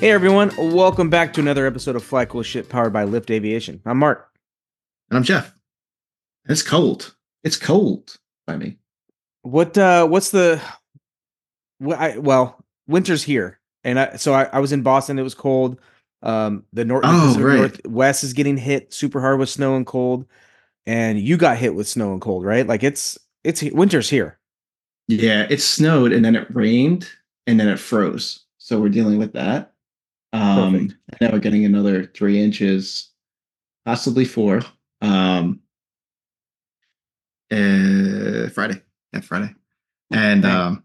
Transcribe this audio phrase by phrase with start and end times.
[0.00, 3.82] Hey everyone, welcome back to another episode of Fly Cool Shit powered by Lift Aviation.
[3.84, 4.30] I'm Mark.
[5.10, 5.54] And I'm Jeff.
[6.44, 7.14] And It's cold.
[7.44, 8.78] It's cold by me.
[9.42, 10.60] What uh what's the
[11.78, 13.60] what I well, winter's here.
[13.84, 15.78] And I so I, I was in Boston, it was cold.
[16.22, 17.58] Um the north, Oh, right.
[17.58, 20.24] northwest is getting hit super hard with snow and cold.
[20.86, 22.66] And you got hit with snow and cold, right?
[22.66, 24.38] Like it's it's winter's here.
[25.08, 27.06] Yeah, it snowed and then it rained
[27.46, 28.46] and then it froze.
[28.56, 29.72] So we're dealing with that.
[30.32, 31.20] Um Perfect.
[31.20, 33.10] now we're getting another three inches,
[33.84, 34.62] possibly four.
[35.00, 35.60] Um
[37.50, 38.80] uh Friday.
[39.12, 39.54] Yeah, Friday.
[40.12, 40.54] And Okay.
[40.54, 40.84] um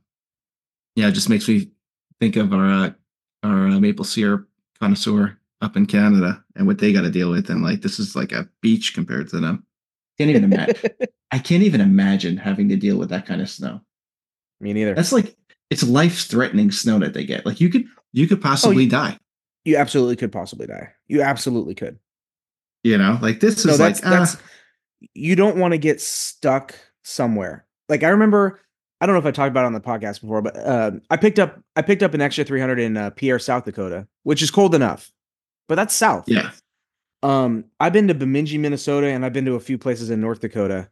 [0.95, 1.71] yeah, it just makes me
[2.19, 2.91] think of our uh,
[3.43, 4.47] our uh, maple syrup
[4.79, 7.49] connoisseur up in Canada and what they got to deal with.
[7.49, 9.65] And like this is like a beach compared to them.
[10.17, 10.75] Can't even imagine.
[11.31, 13.81] I can't even imagine having to deal with that kind of snow.
[14.61, 14.93] Me neither.
[14.95, 15.35] That's like
[15.69, 17.45] it's life-threatening snow that they get.
[17.45, 19.19] Like you could you could possibly you- die.
[19.65, 20.93] You absolutely could possibly die.
[21.07, 21.99] You absolutely could.
[22.83, 24.41] You know, like this No, is that's like that's ah,
[25.15, 27.65] you don't want to get stuck somewhere.
[27.89, 28.61] Like I remember,
[29.01, 31.17] I don't know if I talked about it on the podcast before, but uh, I
[31.17, 34.51] picked up I picked up an extra 300 in uh, Pierre, South Dakota, which is
[34.51, 35.11] cold enough,
[35.67, 36.25] but that's south.
[36.27, 36.51] yeah.
[37.23, 40.41] Um, I've been to Bemidji, Minnesota, and I've been to a few places in North
[40.41, 40.89] Dakota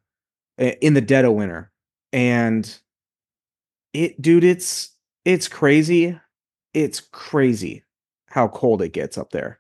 [0.60, 1.72] uh, in the dead of winter,
[2.12, 2.76] and
[3.94, 4.90] it, dude, it's
[5.26, 6.20] it's crazy.
[6.74, 7.84] It's crazy
[8.34, 9.60] how cold it gets up there.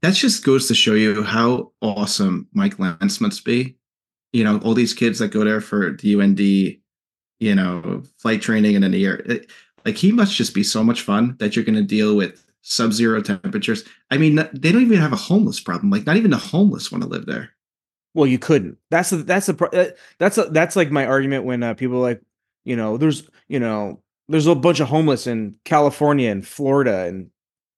[0.00, 3.76] That just goes to show you how awesome Mike Lance must be.
[4.32, 8.74] You know, all these kids that go there for the UND, you know, flight training
[8.74, 9.22] and in the air.
[9.24, 9.50] It-
[9.84, 13.20] like he must just be so much fun that you're going to deal with sub-zero
[13.20, 13.82] temperatures.
[14.12, 15.90] I mean, they don't even have a homeless problem.
[15.90, 17.50] Like not even the homeless want to live there.
[18.14, 18.78] Well, you couldn't.
[18.90, 22.00] That's the that's a uh, that's a, that's like my argument when uh, people are
[22.02, 22.22] like,
[22.64, 27.30] you know, there's you know, there's a bunch of homeless in California and Florida and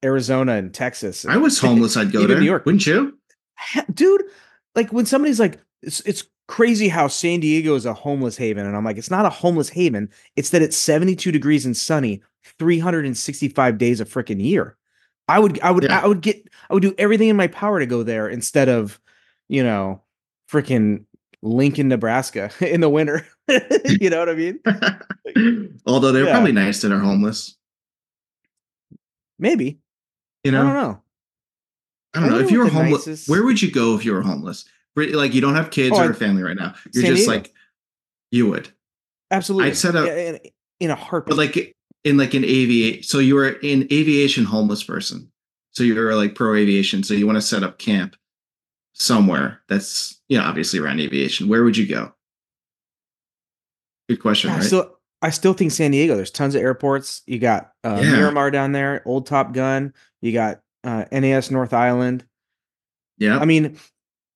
[0.05, 1.25] Arizona and Texas.
[1.27, 1.97] I was homeless.
[1.97, 2.39] I'd go there.
[2.39, 2.67] New York.
[2.67, 3.19] Wouldn't you?
[3.93, 4.23] dude.
[4.75, 8.77] Like when somebody's like, it's it's crazy how San Diego is a homeless haven, and
[8.77, 10.11] I'm like, it's not a homeless haven.
[10.37, 12.23] It's that it's 72 degrees and sunny,
[12.59, 14.77] 365 days a freaking year.
[15.29, 16.01] I would I would Yeah.
[16.01, 19.01] I would get I would do everything in my power to go there instead of,
[19.49, 20.03] you know,
[20.51, 21.05] freaking
[21.43, 23.27] Lincoln, Nebraska in the winter.
[23.49, 24.61] you know what I mean?
[25.87, 26.33] Although they're Yeah.
[26.33, 27.57] probably nice to their homeless.
[29.39, 29.79] Maybe.
[30.45, 31.03] You I don't know.
[32.15, 32.39] I don't know.
[32.39, 34.65] If you were homeless, nicest- where would you go if you were homeless?
[34.97, 36.75] Like you don't have kids Oh, or a family right now.
[36.93, 37.33] You're San just Diego.
[37.33, 37.53] like
[38.31, 38.69] you would,
[39.31, 39.71] Absolutely.
[39.71, 40.39] I'd set up- in,
[40.81, 41.31] in a heartbeat.
[41.31, 43.03] but like in like an aviation.
[43.03, 45.31] So you were an aviation homeless person.
[45.71, 47.03] So you're like pro aviation.
[47.03, 48.15] So you want to set up camp
[48.93, 51.49] somewhere that's you know obviously around aviation.
[51.49, 52.13] Where would you go?
[54.09, 54.63] Good question, I right?
[54.63, 54.94] still
[55.25, 56.15] I still think San Diego.
[56.17, 57.23] There's tons of airports.
[57.27, 58.11] You got uh, Yeah.
[58.13, 59.93] Miramar down there, Old Top Gun.
[60.21, 62.25] You got uh, NAS North Island.
[63.19, 63.39] yeah.
[63.39, 63.79] I mean,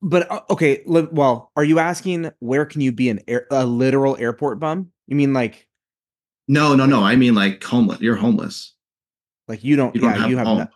[0.01, 0.83] but uh, okay.
[0.87, 4.91] li- Well, are you asking where can you be an air, a literal airport bum?
[5.07, 5.67] You mean like
[6.49, 7.03] no, no, no.
[7.03, 8.01] I mean like homeless.
[8.01, 8.75] You're homeless.
[9.47, 9.95] like you don't?
[9.95, 10.47] You don't yeah, have you have.
[10.47, 10.69] no-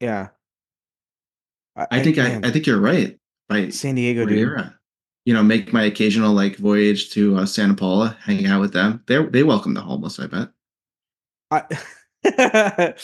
[0.00, 0.28] yeah.
[1.76, 3.18] I think I, I think you're right.
[3.48, 4.38] By San Diego, dude.
[4.38, 4.72] you're at.
[5.28, 9.02] You know, make my occasional like voyage to uh, Santa Paula, hang out with them.
[9.08, 10.18] They they welcome the homeless.
[10.18, 10.48] I bet.
[11.50, 11.64] I,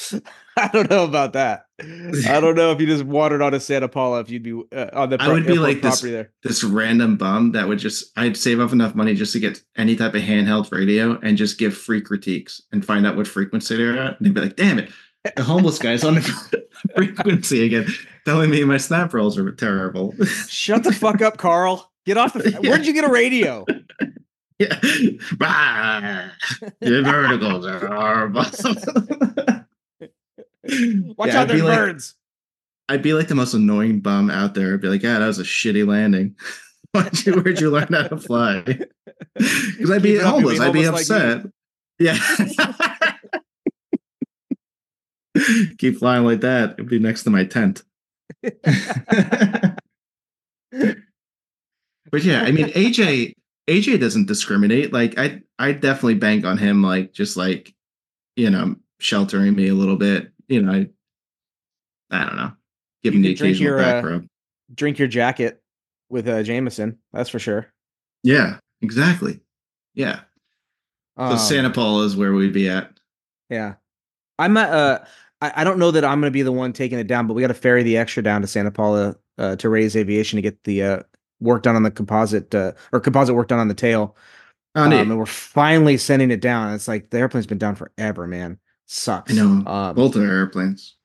[0.57, 1.67] I don't know about that.
[1.83, 4.89] I don't know if you just wandered on to Santa Paula if you'd be uh,
[4.95, 6.33] on the I would be like this- there.
[6.43, 9.95] This random bum that would just I'd save up enough money just to get any
[9.95, 13.99] type of handheld radio and just give free critiques and find out what frequency they're
[13.99, 14.17] at.
[14.19, 14.91] And they'd be like, "Damn it,
[15.37, 16.67] the homeless guy's on the
[16.97, 17.87] frequency again,
[18.25, 20.15] telling me my snap rolls are terrible."
[20.49, 21.91] Shut the fuck up, Carl.
[22.07, 22.51] Get off the.
[22.63, 22.71] Yeah.
[22.71, 23.65] Where'd you get a radio?
[24.59, 24.79] yeah,
[26.81, 28.41] verticals are horrible.
[31.17, 32.15] Watch Yeah, out, there's be like- birds.
[32.89, 34.75] I'd be like the most annoying bum out there.
[34.75, 36.37] I'd be like, yeah, that was a shitty landing.
[36.93, 38.61] Why'd you, where'd you learn how to fly?
[38.61, 40.61] Because I'd be Keep it up, you'll be homeless.
[40.61, 41.51] I'd be homeless like upset.
[41.99, 42.19] yeah.
[45.79, 46.73] Keep flying like that.
[46.75, 47.83] It'd be next to my tent.
[52.15, 53.35] But yeah, I mean, AJ,
[53.67, 54.93] AJ doesn't discriminate.
[54.93, 56.81] Like, I, I definitely bank on him.
[56.81, 57.75] Like, just like,
[58.37, 60.31] you know, sheltering me a little bit.
[60.47, 60.89] You know, I,
[62.13, 62.53] I don't know.
[63.03, 64.21] Give him the occasional your, back uh.
[64.73, 65.61] Drink your jacket
[66.09, 66.99] with uh, Jameson.
[67.13, 67.67] That's for sure.
[68.23, 69.41] Yeah, exactly.
[69.95, 70.21] Yeah.
[71.19, 72.93] So Um, Santa Paula is where we'd be at.
[73.51, 73.75] Yeah.
[74.39, 75.01] I'm not, uh,
[75.41, 77.35] I, I don't know that I'm going to be the one taking it down, but
[77.35, 80.43] we got to ferry the extra down to Santa Paula uh, to raise aviation to
[80.43, 81.03] get the uh,
[81.45, 84.17] work done on the composite uh, or composite work done on the tail.
[84.75, 86.75] Oh, Um, and we're finally sending it down.
[86.75, 88.59] It's like the airplane's been down forever, man.
[88.87, 89.33] Sucks.
[89.33, 89.65] I know.
[89.71, 90.97] Um, Both our airplanes.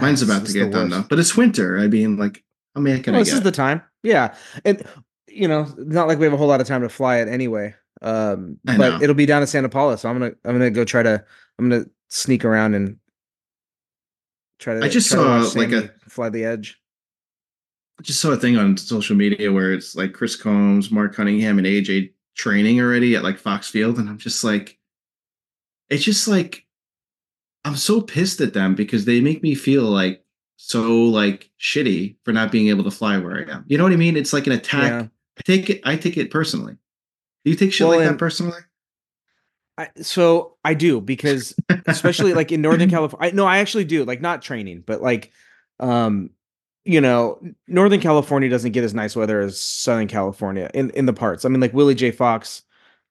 [0.00, 1.02] Mine's about to get done though.
[1.08, 1.78] But it's winter.
[1.78, 2.44] I mean, like,
[2.74, 3.38] how many can Well, I this get?
[3.38, 3.82] is the time.
[4.02, 4.34] Yeah.
[4.64, 4.82] And,
[5.28, 7.74] you know, not like we have a whole lot of time to fly it anyway.
[8.02, 9.02] Um, I but know.
[9.02, 9.96] it'll be down to Santa Paula.
[9.98, 11.24] So I'm going to, I'm to go try to,
[11.58, 12.98] I'm to sneak around and
[14.60, 16.78] try to, I just try to watch saw, like, a- fly the edge.
[18.02, 21.66] Just saw a thing on social media where it's like Chris Combs, Mark Cunningham, and
[21.66, 24.78] AJ training already at like Fox Field, and I'm just like,
[25.88, 26.66] it's just like,
[27.64, 30.22] I'm so pissed at them because they make me feel like
[30.56, 33.64] so like shitty for not being able to fly where I am.
[33.66, 34.16] You know what I mean?
[34.16, 34.90] It's like an attack.
[34.90, 35.08] Yeah.
[35.38, 35.80] I take it.
[35.84, 36.76] I take it personally.
[37.44, 38.58] Do you take shit Well, like that personally?
[39.78, 41.54] I, so I do because
[41.86, 43.28] especially like in Northern California.
[43.28, 44.04] I, no, I actually do.
[44.04, 45.32] Like not training, but like,
[45.78, 46.30] um,
[46.86, 51.12] you know, Northern California doesn't get as nice weather as Southern California in in the
[51.12, 51.44] parts.
[51.44, 52.10] I mean, like Willie J.
[52.12, 52.62] Fox,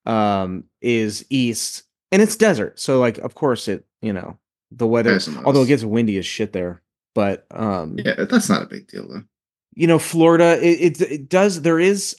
[0.05, 4.37] um, is east and it's desert, so like of course it, you know,
[4.71, 5.19] the weather.
[5.19, 5.67] although it Although it is.
[5.69, 6.81] gets windy as shit there,
[7.13, 9.23] but um, yeah, that's not a big deal though.
[9.75, 11.61] you know, Florida, it, it it does.
[11.61, 12.15] There is,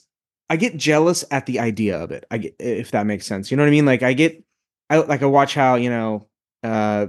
[0.50, 2.26] I get jealous at the idea of it.
[2.30, 3.50] I get if that makes sense.
[3.50, 3.86] You know what I mean?
[3.86, 4.44] Like I get,
[4.90, 6.28] I like I watch how you know,
[6.62, 7.06] uh,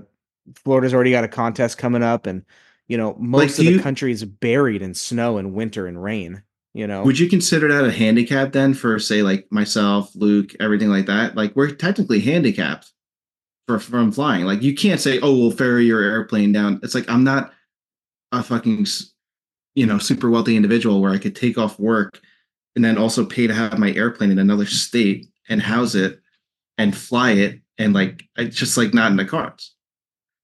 [0.64, 2.46] Florida's already got a contest coming up, and
[2.88, 6.02] you know, most do of the you- country is buried in snow and winter and
[6.02, 6.44] rain.
[6.74, 10.90] You know, Would you consider that a handicap then for say like myself, Luke, everything
[10.90, 11.36] like that?
[11.36, 12.92] Like we're technically handicapped
[13.68, 14.46] for from flying.
[14.46, 17.52] Like you can't say, "Oh, we'll ferry your airplane down." It's like I'm not
[18.32, 18.86] a fucking
[19.74, 22.20] you know super wealthy individual where I could take off work
[22.76, 26.20] and then also pay to have my airplane in another state and house it
[26.78, 29.74] and fly it and like it's just like not in the cards.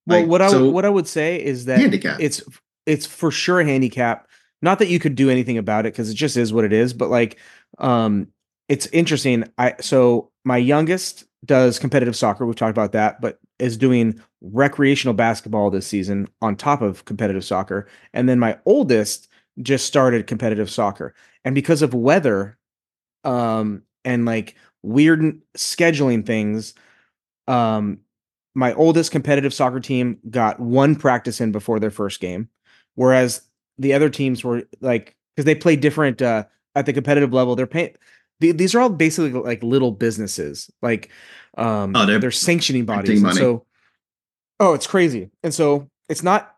[0.08, 2.20] Well, like, what I so- what I would say is that Handicap.
[2.20, 2.42] it's
[2.86, 4.28] it's for sure a handicap.
[4.62, 6.94] Not that you could do anything about it because it just is what it is.
[6.94, 7.38] But like,
[7.80, 8.28] um,
[8.70, 9.44] it's interesting.
[9.58, 12.46] I so my youngest does competitive soccer.
[12.46, 17.44] We've talked about that, but is doing recreational basketball this season on top of competitive
[17.44, 17.88] soccer.
[18.14, 19.28] And then my oldest
[19.62, 21.14] just started competitive soccer.
[21.46, 22.58] And because of weather,
[23.24, 26.74] um, and like weird scheduling things,
[27.48, 28.00] um,
[28.56, 32.50] my oldest competitive soccer team got one practice in before their first game,
[32.96, 33.42] whereas
[33.78, 36.44] the other teams were like because they play different uh,
[36.76, 37.56] at the competitive level.
[37.56, 37.96] They're paying.
[38.40, 41.10] These are all basically like little businesses, like
[41.58, 43.22] um, Oh, they're they're sanctioning bodies.
[43.38, 43.66] So,
[44.60, 46.56] oh, it's crazy, and so it's not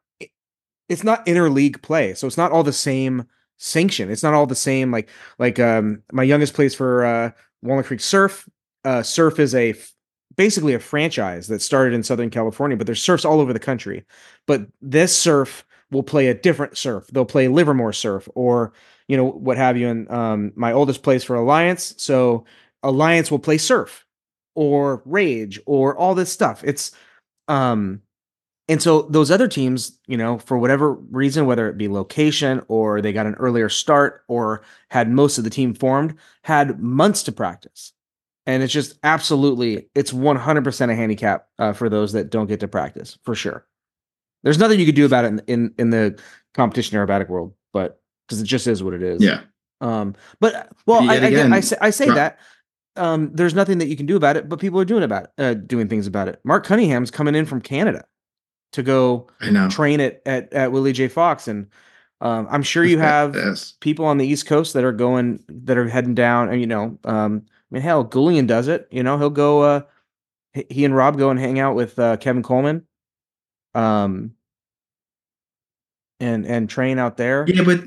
[0.90, 3.26] it's not interleague play, so it's not all the same
[3.58, 4.10] sanction.
[4.10, 4.92] It's not all the same.
[4.92, 5.10] Like
[5.40, 7.32] like um, my youngest plays for uh,
[7.62, 8.48] Walnut Creek Surf.
[8.84, 9.94] Uh, Surf is a f-
[10.36, 14.06] basically a franchise that started in Southern California, but there's surfs all over the country.
[14.46, 17.08] But this surf will play a different surf.
[17.12, 18.74] They'll play Livermore surf or
[19.08, 19.88] you know what have you.
[19.88, 22.46] And um, my oldest plays for Alliance, so
[22.84, 24.06] Alliance will play surf
[24.56, 26.64] or Rage or all this stuff.
[26.64, 26.92] It's
[27.48, 28.02] um
[28.68, 33.00] and so those other teams, you know, for whatever reason, whether it be location or
[33.00, 37.32] they got an earlier start or had most of the team formed, had months to
[37.32, 37.94] practice.
[38.48, 42.68] And it's just absolutely, it's 100% a handicap uh, for those that don't get to
[42.68, 43.66] practice, for sure.
[44.44, 46.20] There's nothing you could do about it in in, in the
[46.54, 49.24] competition aerobatic world, but because it just is what it is.
[49.24, 49.42] yeah.
[49.82, 52.40] Um, but well, But I, yet I, I say, I say that
[52.96, 55.30] um, there's nothing that you can do about it, but people are doing about it,
[55.38, 56.40] uh, doing things about it.
[56.44, 58.06] Mark Cunningham's coming in from Canada
[58.74, 59.28] to go
[59.70, 61.08] train at at, at Willie J.
[61.08, 61.68] Fox, and
[62.22, 63.74] um, I'm sure you have Yes.
[63.82, 66.98] people on the East Coast that are going that are heading down, and you know,
[67.04, 68.88] um, mean, hell, Goulian does it.
[68.92, 69.62] You know, he'll go.
[69.62, 69.82] Uh,
[70.54, 72.86] he- and Rob go and hang out with uh, Kevin Coleman,
[73.74, 74.32] um,
[76.20, 77.46] and and train out there.
[77.48, 77.82] Yeah, but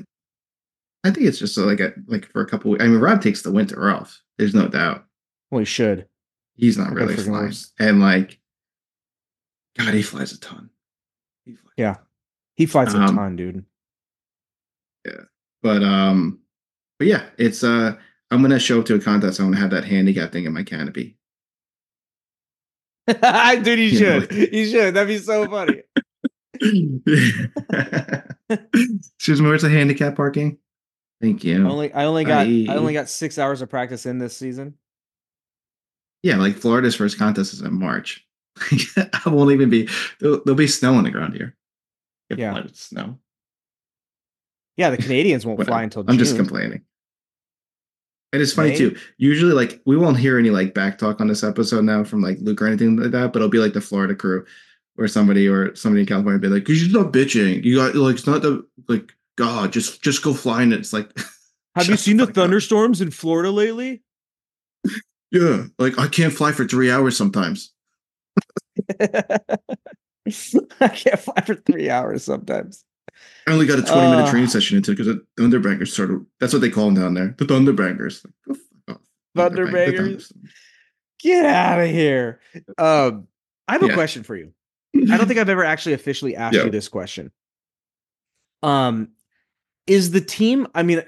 [1.03, 2.75] I think it's just like a like for a couple.
[2.79, 4.21] I mean, Rob takes the winter off.
[4.37, 5.05] There's no doubt.
[5.51, 6.07] Well, he should.
[6.55, 8.37] He's not really flying, and like,
[9.77, 10.69] God, he flies a ton.
[11.45, 11.71] He flies.
[11.77, 11.95] Yeah,
[12.55, 13.65] he flies a Um, ton, dude.
[15.05, 15.21] Yeah,
[15.63, 16.39] but um,
[16.99, 17.95] but yeah, it's uh,
[18.31, 19.39] I'm gonna show up to a contest.
[19.39, 21.17] I'm gonna have that handicap thing in my canopy.
[23.07, 23.19] dude,
[23.79, 24.53] you You know, should.
[24.53, 24.93] You should.
[24.93, 25.81] That'd be so funny.
[28.49, 30.57] Excuse me, where's the handicap parking?
[31.21, 31.67] Thank I you.
[31.67, 32.75] only I only got I Aye.
[32.75, 34.75] only got six hours of practice in this season.
[36.23, 38.25] Yeah, like Florida's first contest is in March.
[38.61, 39.87] I won't even be.
[40.19, 41.55] There'll, there'll be snow on the ground here.
[42.29, 42.61] If Yeah.
[42.73, 43.17] Snow.
[44.77, 46.17] Yeah, the Canadians won't fly until I'm June.
[46.19, 46.81] just complaining.
[48.31, 48.95] And it's funny too.
[49.17, 52.37] Usually, like we won't hear any like back talk on this episode now from like
[52.41, 54.45] Luke or anything like that, but it'll be like the Florida crew
[54.97, 57.63] or somebody or somebody in California be like, "Cause you're not bitching.
[57.63, 59.73] You got like it's not the like God.
[59.73, 61.09] Just just go flying." It's like,
[61.75, 62.35] Have you seen the fuck up.
[62.35, 64.03] thunderstorms in Florida lately?
[65.31, 67.71] Yeah, like I can't fly for three hours sometimes.
[68.99, 72.83] I can't fly for three hours sometimes.
[73.47, 74.29] I only got a 20 minute Uh.
[74.31, 76.25] training session into it because the Thunderbangers started.
[76.39, 77.35] That's what they call them down there.
[77.37, 78.23] The Thunderbangers.
[78.25, 79.51] Like, go fuck off.
[79.51, 80.33] Thunderbang- the Thunderbangers.
[81.19, 82.39] Get out of here.
[82.77, 83.27] Um,
[83.67, 83.93] I have a Yeah.
[83.93, 84.53] question for you.
[84.95, 86.65] I don't think I've ever actually officially asked Yeah.
[86.65, 87.31] you this question.
[88.63, 89.09] Um,
[89.87, 90.67] is the team?
[90.75, 91.01] I mean,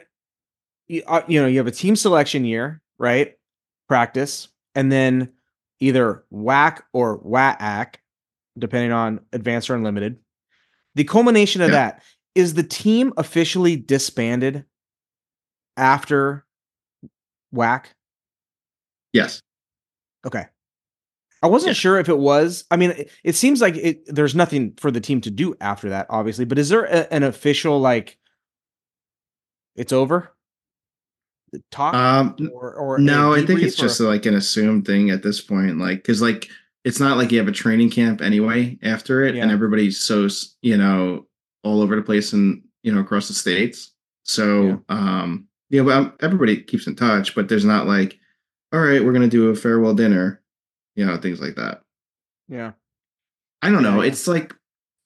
[0.88, 3.36] you, uh, you know, you have a team selection year, right?
[3.88, 5.34] Practice, and then
[5.80, 7.96] either whack or WAC,
[8.58, 10.18] depending on advanced or unlimited.
[10.96, 11.76] The culmination of Yeah.
[11.76, 12.04] that
[12.36, 14.66] is the team officially disbanded
[15.78, 16.46] after
[17.54, 17.86] WAC.
[19.14, 19.42] Yes.
[20.26, 20.46] Okay.
[21.44, 21.80] I wasn't Yeah.
[21.82, 22.66] sure if it was.
[22.70, 25.90] I mean, it, it seems like it, there's nothing for the team to do after
[25.90, 26.46] that, obviously.
[26.46, 28.18] But is there a, an official like
[29.76, 30.36] it's over
[31.72, 35.42] talk Um, or or no, I think it's just like an assumed thing at this
[35.42, 35.80] point.
[35.80, 36.50] Like, because like
[36.84, 40.28] it's not like you have a training camp anyway after it, and everybody's so
[40.62, 41.28] you know
[41.64, 43.92] all over the place and you know across the states.
[44.24, 48.18] So, um, yeah, but um, everybody keeps in touch, but there's not like,
[48.74, 50.42] all right, we're gonna do a farewell dinner,
[50.96, 51.82] you know, things like that.
[52.48, 52.72] yeah
[53.62, 54.02] I don't know.
[54.02, 54.08] yeah.
[54.08, 54.54] It's like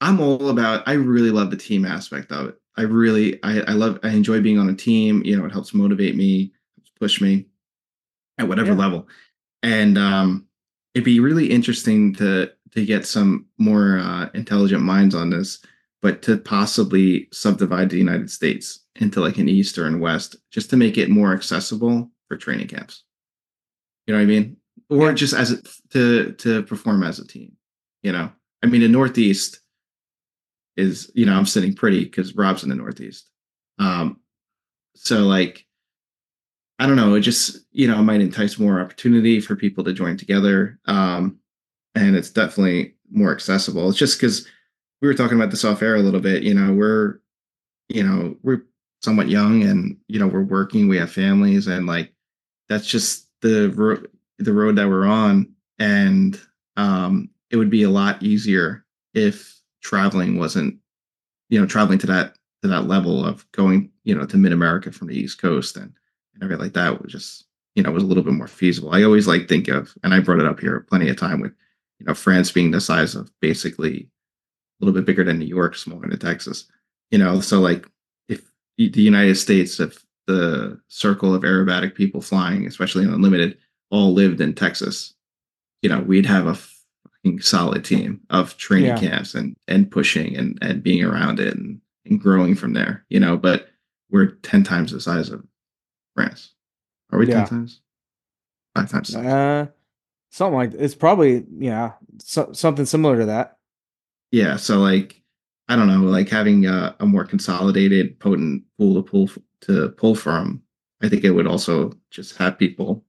[0.02, 0.88] I'm all about.
[0.88, 2.56] I really love the team aspect of it.
[2.78, 5.24] I really, I, I love, I enjoy being on a team.
[5.24, 6.52] You know, it helps motivate me,
[7.00, 7.46] push me
[8.38, 8.78] at whatever Yeah.
[8.78, 9.08] level.
[9.64, 10.46] And um,
[10.96, 15.60] it'd be really interesting to to get some more uh, intelligent minds on this,
[16.02, 20.70] but to possibly subdivide the United States into like an East or an West, just
[20.72, 23.04] to make it more accessible for training camps.
[24.08, 24.58] You know what I mean?
[24.90, 25.14] Or Yeah.
[25.14, 25.62] just as a,
[25.92, 27.54] to to perform as a team.
[28.04, 28.32] You know,
[28.64, 29.60] I mean, the Northeast
[30.78, 33.30] is you know I'm sitting pretty because Rob's in the Northeast.
[33.80, 34.20] Um,
[34.96, 35.65] so like,
[36.80, 37.16] I don't know.
[37.16, 40.80] It just you know might entice more opportunity for people to join together.
[40.86, 41.40] Um,
[41.96, 43.90] and it's definitely more accessible.
[43.90, 44.48] It's just because
[45.02, 46.44] we were talking about this off air a little bit.
[46.44, 47.20] You know, we're
[47.90, 48.64] you know we're
[49.02, 50.88] somewhat young and you know we're working.
[50.88, 52.14] We have families and like
[52.70, 54.04] that's just the ro-
[54.40, 56.40] the road that we're on and
[56.78, 60.76] um it would be a lot easier if traveling wasn't
[61.50, 64.92] you know traveling to that to that level of going you know to mid america
[64.92, 65.94] from the east coast and,
[66.36, 68.94] and everything like that was just you know was a little bit more feasible.
[68.94, 71.54] I always like think of and i brought it up here plenty of time with
[72.00, 74.10] you know france being the size of basically
[74.82, 76.66] a little bit bigger than new york smaller than texas
[77.12, 77.40] you know?
[77.40, 77.86] So like
[78.28, 78.42] if
[78.78, 83.58] the united states if the circle of aerobatic people flying especially in unlimited
[83.92, 85.14] all lived in texas
[85.82, 88.98] you know we'd have a fucking solid team of training Yeah.
[89.00, 93.20] camps and and pushing and and being around it and, and growing from there you
[93.20, 93.38] know?
[93.38, 93.70] But
[94.12, 95.44] we're 10 times the size of
[96.16, 96.54] france.
[97.12, 97.82] Are we 10 times?
[98.76, 99.16] Five times.
[99.16, 99.68] Uh
[100.32, 103.58] something like it's probably yeah so, something similar to that.
[104.32, 105.22] Yeah so like
[105.70, 109.30] i don't know like having a, a more consolidated potent pool to pull
[109.62, 110.62] to pull from
[111.02, 113.04] i think it would also just have people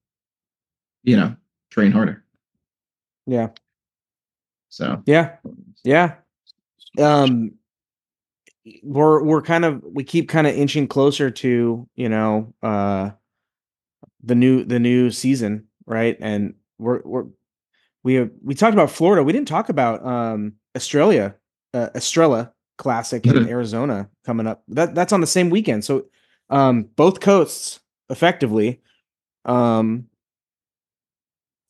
[1.02, 1.34] you know
[1.70, 2.24] train harder.
[3.26, 3.48] Yeah.
[4.68, 5.02] So.
[5.06, 5.36] Yeah.
[5.84, 6.14] Yeah.
[6.98, 7.52] Um
[8.82, 13.10] we're we're kind of we keep kind of inching closer to you know uh
[14.22, 16.16] the new the new season right?
[16.20, 17.26] And we're we're
[18.02, 19.22] we have we talked about florida.
[19.22, 21.34] We didn't talk about um australia
[21.74, 23.48] uh, estrella classic in Mhm.
[23.48, 24.62] arizona coming up.
[24.68, 25.84] That that's on the same weekend.
[25.84, 26.06] So
[26.50, 27.80] um both coasts
[28.10, 28.80] effectively
[29.44, 30.06] um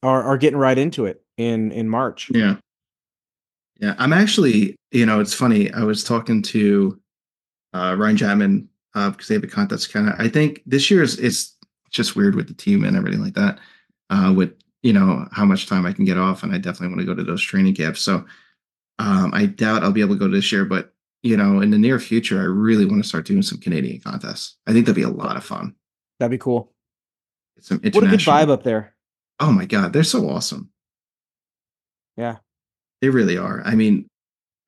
[0.03, 2.31] are are getting right into it in in march.
[2.33, 2.57] Yeah.
[3.79, 3.95] Yeah.
[3.99, 5.73] I'm actually, you know, it's funny.
[5.73, 7.01] I was talking to
[7.75, 10.15] uh, Ryan Chapman uh, because they have a contest kind of.
[10.19, 11.57] I think this year is it's
[11.91, 13.59] just weird with the team and everything like that.
[14.09, 17.01] Uh, with you know how much time I can get off, and I definitely want
[17.01, 18.01] to go to those training camps.
[18.01, 18.25] So
[18.99, 20.93] um, I doubt I'll be able to go this year, but
[21.23, 24.57] you know, in the near future, I really want to start doing some Canadian contests.
[24.67, 25.75] I think that'd be a lot of fun.
[26.21, 26.73] that'd be cool
[27.57, 28.95] It's some what a good vibe up there
[29.41, 30.71] Oh my god, they're so awesome.
[32.17, 32.37] Yeah.
[33.01, 33.63] They really are.
[33.65, 34.07] I mean,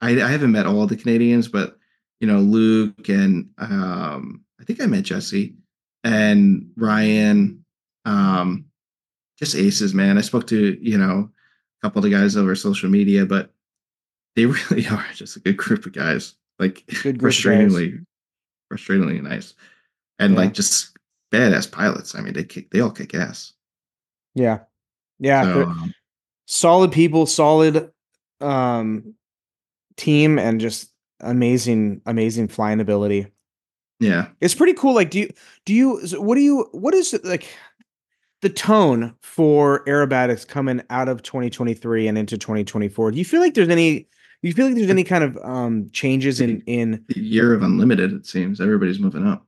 [0.00, 1.76] I, I haven't met all the Canadians, but
[2.20, 5.54] you know, Luke and um I think I met Jesse
[6.04, 7.64] and Ryan.
[8.04, 8.66] Um
[9.38, 10.18] just aces, man.
[10.18, 13.52] I spoke to, you know, a couple of the guys over social media, but
[14.36, 16.34] they really are just a good group of guys.
[16.58, 17.44] Like Good group of guys.
[17.44, 18.04] frustratingly
[18.72, 19.54] frustratingly nice,
[20.18, 20.40] and Yeah.
[20.40, 20.96] like just
[21.32, 22.14] badass pilots.
[22.14, 23.52] I mean, they kick, they all kick ass.
[24.34, 24.60] Yeah.
[25.18, 25.42] Yeah.
[25.44, 25.94] So, um,
[26.46, 27.90] solid people, solid
[28.40, 29.14] um
[29.96, 30.90] team, and just
[31.20, 33.28] amazing, amazing flying ability.
[34.00, 34.94] yeah, It's pretty cool.
[34.94, 35.30] Like, do you
[35.64, 37.48] do you what do you what is it like
[38.42, 43.10] the tone for aerobatics coming out of 2023 and into 2024?
[43.12, 45.90] Do you feel like there's any do you feel like there's any kind of um
[45.92, 48.12] changes in in the year of unlimited.
[48.12, 49.46] It seems everybody's moving up.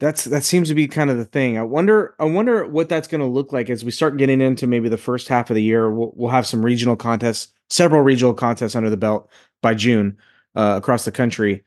[0.00, 1.56] that's that seems to be kind of the thing.
[1.58, 4.66] I wonder I wonder what that's going to look like as we start getting into
[4.66, 5.90] maybe the first half of the year.
[5.90, 9.30] We'll we'll have some regional contests, several regional contests under the belt
[9.62, 10.16] by June
[10.54, 11.64] uh, across the country.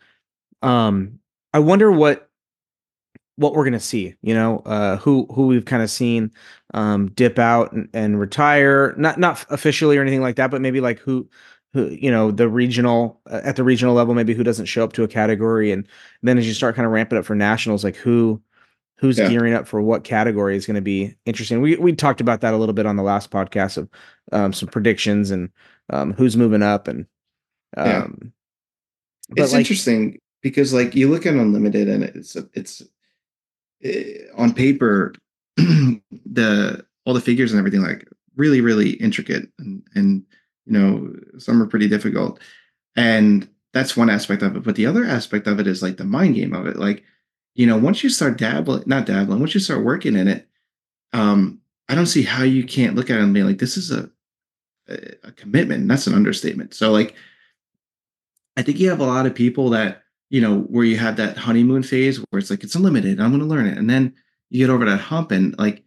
[0.62, 1.20] Um,
[1.54, 2.30] I wonder what
[3.36, 4.16] what we're gonna see.
[4.22, 6.32] You know, uh, who who we've kind of seen
[6.74, 8.96] um, dip out and, and retire.
[8.98, 11.30] Not not officially or anything like that, but maybe like who
[11.74, 14.94] who you know the regional uh, at the regional level, maybe who doesn't show up
[14.94, 15.88] to a category, and
[16.24, 18.42] then as you start kind of ramping up for nationals, like who
[19.00, 19.30] who's Yeah.
[19.30, 21.62] gearing up for what category is going to be interesting.
[21.62, 23.89] We we talked about that a little bit on the last podcast of
[24.32, 25.50] um, some predictions and
[25.91, 27.06] um, who's moving up and
[27.75, 28.34] um,
[29.36, 29.44] Yeah.
[29.44, 32.82] it's like interesting because like you look at unlimited and it's it's
[33.84, 35.13] eh, on paper
[35.58, 40.24] the all the figures and everything like really really intricate and and
[40.65, 42.39] you know some are pretty difficult
[42.96, 46.03] and that's one aspect of it but the other aspect of it is like the
[46.03, 47.03] mind game of it like
[47.56, 50.48] you know once you start dabbling not dabbling once you start working in it
[51.13, 53.91] um i don't see how you can't look at it and be like this is
[53.91, 54.10] a
[54.89, 55.88] a commitment.
[55.88, 57.15] That's an understatement so like
[58.58, 61.38] I think you have a lot of people that, you know, where you have that
[61.38, 63.77] honeymoon phase where it's like it's unlimited, I'm going to learn it.
[63.77, 64.13] And then
[64.50, 65.84] you get over that hump and like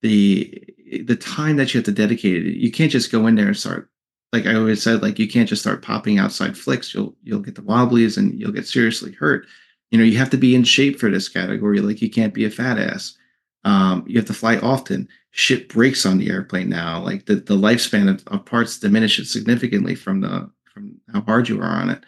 [0.00, 0.64] the
[1.04, 3.56] the time that you have to dedicate it, you can't just go in there and
[3.56, 3.90] start
[4.32, 6.94] like I always said, like you can't just start popping outside flicks.
[6.94, 9.46] You'll you'll get the wobblies and you'll get seriously hurt.
[9.90, 11.80] You know, you have to be in shape for this category.
[11.80, 13.16] Like you can't be a fat ass.
[13.64, 15.08] Um, you have to fly often.
[15.38, 17.02] Shit breaks on the airplane now.
[17.02, 21.60] Like the, the lifespan of, of parts diminishes significantly from the from how hard you
[21.60, 22.04] are on it.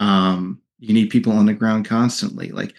[0.00, 2.50] Um, you need people on the ground constantly.
[2.50, 2.74] Like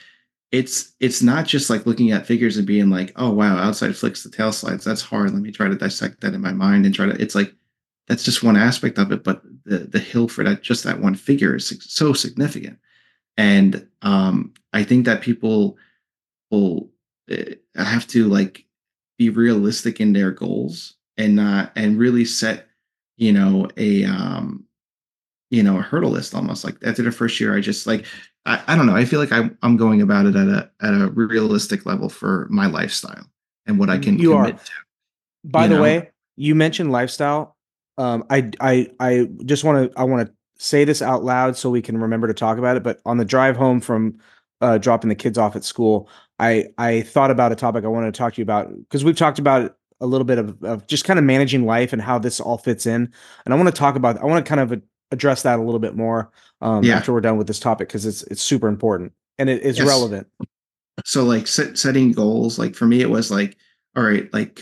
[0.51, 4.23] it's it's not just like looking at figures and being like, oh wow, outside flicks
[4.23, 4.83] the tail slides.
[4.83, 5.31] That's hard.
[5.31, 7.21] Let me try to dissect that in my mind and try to.
[7.21, 7.55] It's like
[8.07, 11.15] that's just one aspect of it, but the the hill for that just that one
[11.15, 12.77] figure is so significant.
[13.37, 15.77] And um, I think that people
[16.51, 16.89] will
[17.31, 18.65] uh, have to like
[19.23, 22.67] be realistic in their goals and not and really set
[23.17, 24.63] you know a um
[25.49, 28.05] you know a hurdle list almost like after the first year i just like
[28.45, 30.93] i, I don't know i feel like I'm, I'm going about it at a at
[30.93, 33.25] a realistic level for my lifestyle
[33.67, 34.51] and what i can You are.
[34.51, 34.59] to
[35.43, 35.81] By you the know?
[35.83, 37.55] way, you mentioned lifestyle.
[37.97, 41.69] Um, I I I just want to I want to say this out loud so
[41.69, 42.83] we can remember to talk about it.
[42.83, 44.19] But on the drive home from
[44.61, 46.09] uh, dropping the kids off at school,
[46.43, 49.15] I I thought about a topic I wanted to talk to you about because we've
[49.17, 52.39] talked about a little bit of, of just kind of managing life and how this
[52.41, 53.11] all fits in.
[53.45, 55.79] And I want to talk about I want to kind of address that a little
[55.79, 56.97] bit more um, Yeah.
[56.97, 59.87] after we're done with this topic because it's it's super important and it is Yes.
[59.87, 60.27] relevant.
[61.05, 63.57] so like set, setting goals like for me it was like
[63.95, 64.61] all right like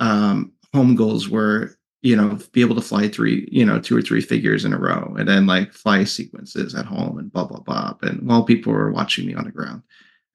[0.00, 4.02] um home goals were you know be able to fly three you know two or
[4.02, 7.60] three figures in a row and then like fly sequences at home and blah blah
[7.60, 9.82] blah and while people were watching me on the ground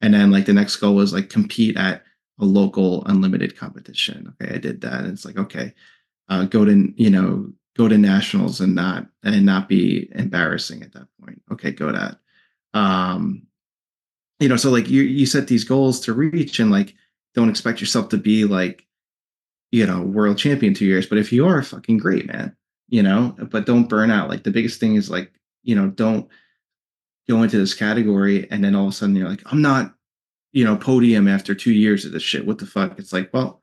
[0.02, 2.04] and then like the next goal was like compete at
[2.40, 4.34] a local unlimited competition.
[4.42, 5.74] Okay i did that and it's like okay
[6.30, 10.94] uh go to you know go to nationals and not and not be embarrassing at
[10.94, 11.42] that point.
[11.52, 11.94] Okay go to
[12.74, 12.80] that.
[12.80, 13.44] Um
[14.40, 16.94] you know so like you you set these goals to reach and like
[17.34, 18.86] don't expect yourself to be like
[19.72, 22.56] you know world champion two years but if you are fucking great man
[22.90, 23.36] you know?
[23.52, 24.30] But don't burn out.
[24.30, 25.32] Like the biggest thing is like
[25.64, 26.28] you know don't
[27.30, 29.94] go into this category and then all of a sudden you're like i'm not
[30.58, 32.48] you know podium after two years of this shit.
[32.48, 32.98] What the fuck?
[32.98, 33.62] It's like well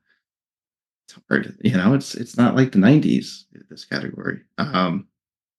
[1.07, 4.39] it's hard you know it's it's not like the 90s this category.
[4.57, 5.07] Um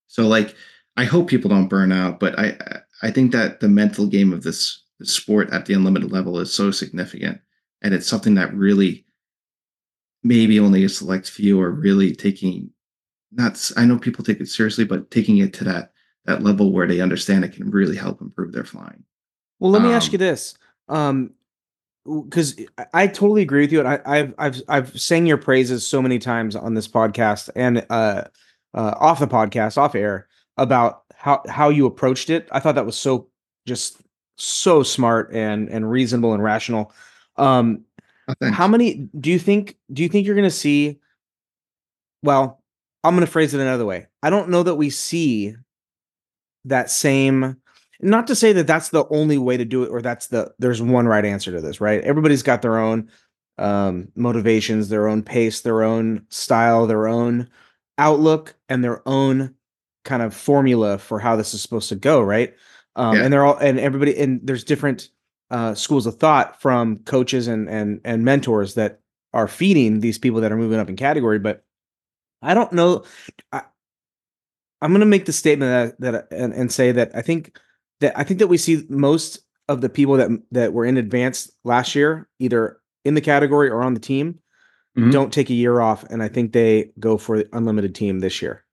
[0.07, 0.55] so like
[0.97, 2.57] i hope people don't burn out but i
[3.03, 6.55] i think that the mental game of this, this sport at the unlimited level is
[6.55, 7.38] so significant
[7.83, 9.05] and it's something that really
[10.23, 12.71] maybe only a select few are really taking
[13.33, 15.92] not I know people take it seriously but taking it to that
[16.27, 19.03] that level where they understand it can really help improve their flying
[19.59, 20.55] Well, let me ask Um, you this,
[20.89, 21.31] um,
[22.05, 25.87] because I, I totally agree with you, and I, I've I've I've sang your praises
[25.87, 28.25] so many times on this podcast and uh,
[28.75, 32.49] uh, off the podcast, off air, about how how you approached it.
[32.53, 33.29] I thought that was so
[33.67, 34.01] just
[34.37, 36.93] so smart and and reasonable and rational.
[37.37, 37.83] Um,
[38.29, 40.99] Oh, how many do you think do you think you're going to see
[42.25, 42.61] well
[43.05, 45.55] i'm going to phrase it another way i don't know that we see
[46.66, 47.57] that same
[48.00, 50.83] not to say that that's the only way to do it or that's the there's
[50.83, 53.09] one right answer to this right everybody's got their own
[53.59, 57.48] um motivations their own pace their own style their own
[57.96, 59.55] outlook and their own
[60.05, 62.55] kind of formula for how this is supposed to go right
[62.96, 63.24] um Yeah.
[63.24, 65.09] and they're all and everybody and there's different
[65.50, 69.00] uh schools of thought from coaches and and and mentors that
[69.33, 71.64] are feeding these people that are moving up in category but
[72.42, 73.05] i don't know
[73.52, 73.62] I,
[74.87, 77.59] i'm going to make the statement that that and, and say that i think
[78.01, 81.51] that I think that we see most of the people that that were in advance
[81.64, 84.38] last year, either in the category or on the team,
[84.99, 85.12] Mhm.
[85.12, 88.42] don't take a year off, and I think they go for the unlimited team this
[88.42, 88.64] year.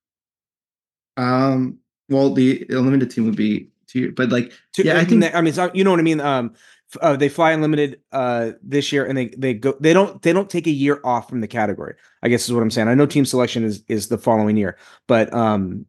[1.15, 1.77] Um,
[2.09, 5.53] well, the unlimited team would be two, but like, Yeah, I think- think I mean,
[5.73, 6.19] you know what I mean.
[6.19, 6.53] Um,
[7.01, 10.49] uh, they fly unlimited uh this year, and they they go they don't they don't
[10.49, 11.95] take a year off from the category.
[12.21, 12.87] I guess is what I'm saying.
[12.89, 15.85] I know team selection is is the following year, but um,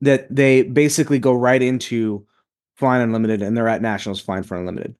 [0.00, 2.26] that they basically go right into
[2.76, 4.94] flying unlimited, and they're at nationals flying for unlimited.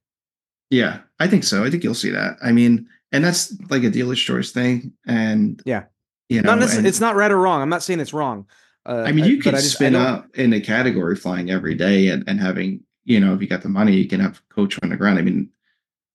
[0.70, 1.64] yeah, I think so.
[1.64, 2.36] I think you'll see that.
[2.42, 5.84] I mean, and that's like a dealer's choice thing, and Yeah.
[6.28, 7.60] you know, not and- it's not right or wrong.
[7.62, 8.46] I'm not saying it's wrong.
[8.86, 12.22] Uh, I mean, you could just- spin up in a category flying every day and,
[12.28, 14.96] and having, you know, if you got the money, you can have coach on the
[14.96, 15.18] ground.
[15.18, 15.50] I mean,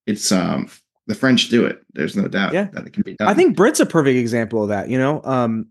[0.06, 0.68] it's um
[1.06, 1.84] the French do it.
[1.92, 2.64] There's no doubt Yeah.
[2.72, 3.28] that it can be done.
[3.28, 4.88] I think Brit's a perfect example of that.
[4.88, 5.66] You know, um,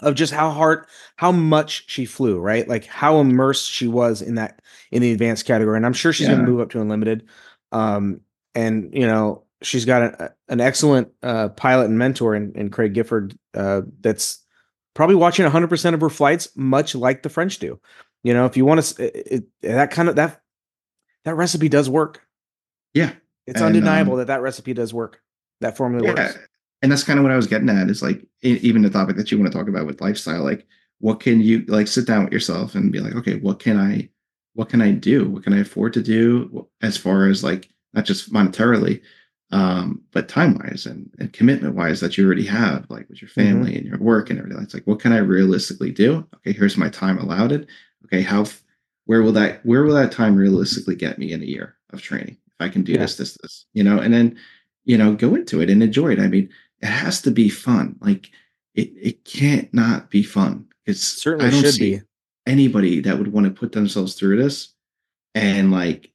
[0.00, 0.86] of just how hard,
[1.16, 2.66] how much she flew, right?
[2.68, 4.60] Like how immersed she was in that
[4.90, 7.28] in the advanced category, and I'm sure she's going to move up to unlimited.
[7.72, 8.20] Um,
[8.54, 12.94] and you know, she's got a, an excellent uh, pilot and mentor in, in Craig
[12.94, 13.36] Gifford.
[13.54, 14.44] Uh, that's
[14.94, 17.80] probably watching 100 percent of her flights, much like the French do.
[18.22, 20.40] You know, if you want to, that kind of that
[21.24, 22.26] that recipe does work.
[22.94, 23.12] Yeah.
[23.46, 25.20] It's And, undeniable um, that that recipe does work.
[25.60, 26.14] That formula yeah.
[26.14, 26.38] works.
[26.82, 29.30] And that's kind of what I was getting at is like even the topic that
[29.30, 30.66] you want to talk about with lifestyle, like
[30.98, 34.08] what can you like sit down with yourself and be like, okay, what can I,
[34.54, 35.28] what can I do?
[35.28, 39.02] What can I afford to do as far as like not just monetarily,
[39.52, 43.28] um, but time wise and, and commitment wise that you already have, like with your
[43.28, 44.62] family and your work and everything.
[44.62, 46.26] It's like, what can I realistically do?
[46.36, 47.66] Okay, here's my time allotted.
[48.06, 48.46] Okay, how,
[49.04, 52.36] where will that, where will that time realistically get me in a year of training?
[52.46, 53.00] If I can do Yeah.
[53.00, 54.38] this, this, this, you know, and then,
[54.84, 56.20] you know, go into it and enjoy it.
[56.20, 56.48] I mean,
[56.80, 57.96] it has to be fun.
[58.00, 58.30] Like
[58.74, 60.66] it, it can't not be fun.
[60.86, 62.02] It's Certainly I don't should see be.
[62.46, 64.74] anybody that would want to put themselves through this
[65.34, 66.10] and like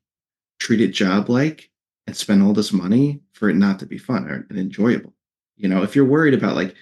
[0.60, 1.70] treat it job like
[2.08, 5.14] and spend all this money for it not to be fun or, and enjoyable.
[5.58, 6.76] You know, if you're worried about like,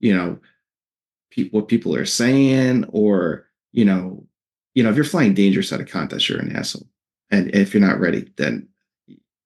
[0.00, 0.38] you know,
[1.30, 4.26] pe- what people are saying or you know,
[4.74, 6.86] you know, if you're flying dangerous at a contest, you're an asshole.
[7.30, 8.68] And if you're not ready, then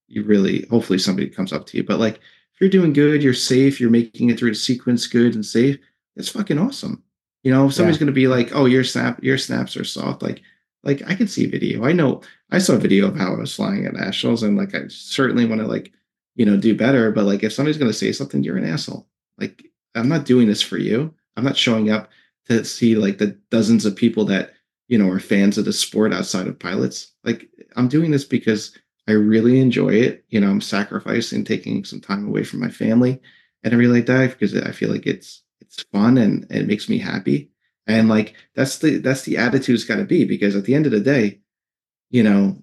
[0.08, 1.84] you really hopefully somebody comes up to you.
[1.84, 2.20] But like
[2.56, 5.78] if you're doing good, you're safe, you're making it through the sequence good and safe,
[6.16, 7.02] that's fucking awesome.
[7.42, 10.40] You know, if somebody's gonna be like, oh, your snap, your snaps are soft, like
[10.82, 11.84] like I can see video.
[11.84, 14.74] I know I saw a video of how I was flying at nationals, and like
[14.74, 15.92] I certainly want to like,
[16.34, 17.12] you know, do better.
[17.12, 19.06] But like if somebody's gonna say something, you're an asshole.
[19.36, 21.12] Like I'm not doing this for you.
[21.36, 22.08] I'm not showing up
[22.48, 24.54] to see like the dozens of people that
[24.88, 27.12] you know are fans of the sport outside of pilots.
[27.22, 28.76] Like I'm doing this because
[29.08, 30.24] I really enjoy it.
[30.28, 33.20] You know, I'm sacrificing taking some time away from my family
[33.62, 36.88] and everything like that because I feel like it's it's fun and, and it makes
[36.88, 37.50] me happy.
[37.86, 40.86] And like that's the that's the attitude it's got to be because at the end
[40.86, 41.40] of the day,
[42.10, 42.62] you know,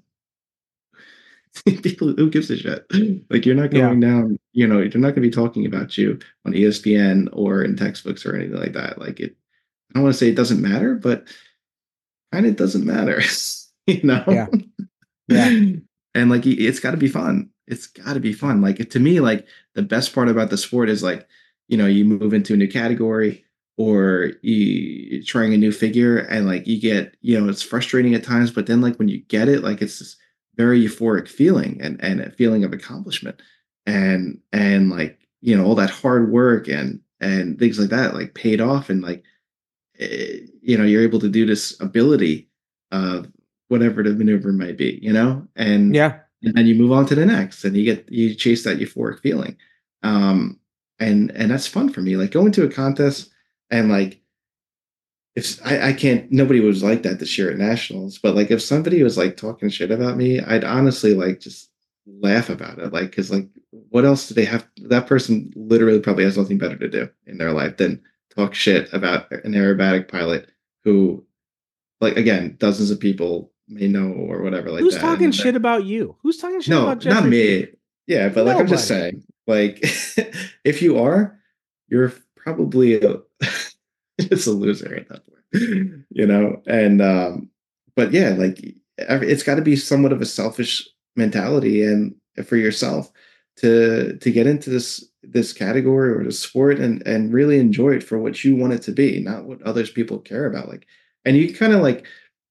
[1.83, 2.85] people who gives a shit.
[3.29, 6.19] Like you're not going down, you know, they're not going to be talking about you
[6.45, 8.99] on ESPN or in textbooks or anything like that.
[8.99, 9.35] Like it,
[9.91, 11.27] I don't want to say it doesn't matter, but
[12.31, 13.21] kind of doesn't matter,
[13.87, 14.23] you know.
[14.27, 14.47] Yeah.
[15.27, 15.75] Yeah.
[16.15, 17.49] and like it's got to be fun.
[17.67, 18.61] It's got to be fun.
[18.61, 21.27] Like to me, like the best part about the sport is like,
[21.67, 23.45] you know, you move into a new category
[23.77, 28.23] or you trying a new figure and like you get, you know, it's frustrating at
[28.23, 30.17] times, but then like when you get it, like it's this
[30.55, 33.41] very euphoric feeling and and a feeling of accomplishment
[33.85, 38.33] and and like you know all that hard work and and things like that like
[38.33, 39.23] paid off and like
[39.99, 42.47] eh, you know you're able to do this ability
[42.91, 43.27] of
[43.69, 46.19] whatever the maneuver might be you know and Yeah.
[46.43, 49.19] and then you move on to the next and you get you chase that euphoric
[49.21, 49.57] feeling
[50.03, 50.59] um
[50.99, 53.29] and and that's fun for me like going to a contest
[53.71, 54.21] and like
[55.35, 58.61] if I, I can't nobody was like that this year at nationals but like if
[58.61, 61.69] somebody was like talking shit about me i'd honestly like just
[62.05, 63.47] laugh about it like because like
[63.89, 67.37] what else do they have that person literally probably has nothing better to do in
[67.37, 68.01] their life than
[68.35, 70.49] talk shit about an aerobatic pilot
[70.83, 71.25] who
[72.01, 75.55] like again dozens of people may know or whatever like Who's that talking and shit
[75.55, 76.15] about you?
[76.21, 77.21] Who's talking shit no, about Jeffrey?
[77.21, 77.67] not me.
[78.07, 79.79] Yeah, but like I'm just saying, like
[80.63, 81.39] if you are,
[81.87, 83.17] you're probably a,
[84.21, 86.61] just a loser at that point, you know.
[86.67, 87.49] And um,
[87.95, 88.59] but yeah, like
[88.97, 93.11] it's got to be somewhat of a selfish mentality and for yourself
[93.57, 98.03] to to get into this this category or the sport and and really enjoy it
[98.03, 100.67] for what you want it to be, not what others people care about.
[100.67, 100.87] Like,
[101.25, 102.05] and you kind of like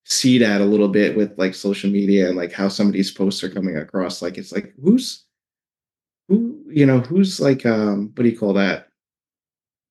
[0.05, 3.11] see that a little bit with like social media and like how some of these
[3.11, 4.23] posts are coming across.
[4.23, 5.25] Like, it's like who's
[6.29, 8.89] who you know who's like um what do you call that?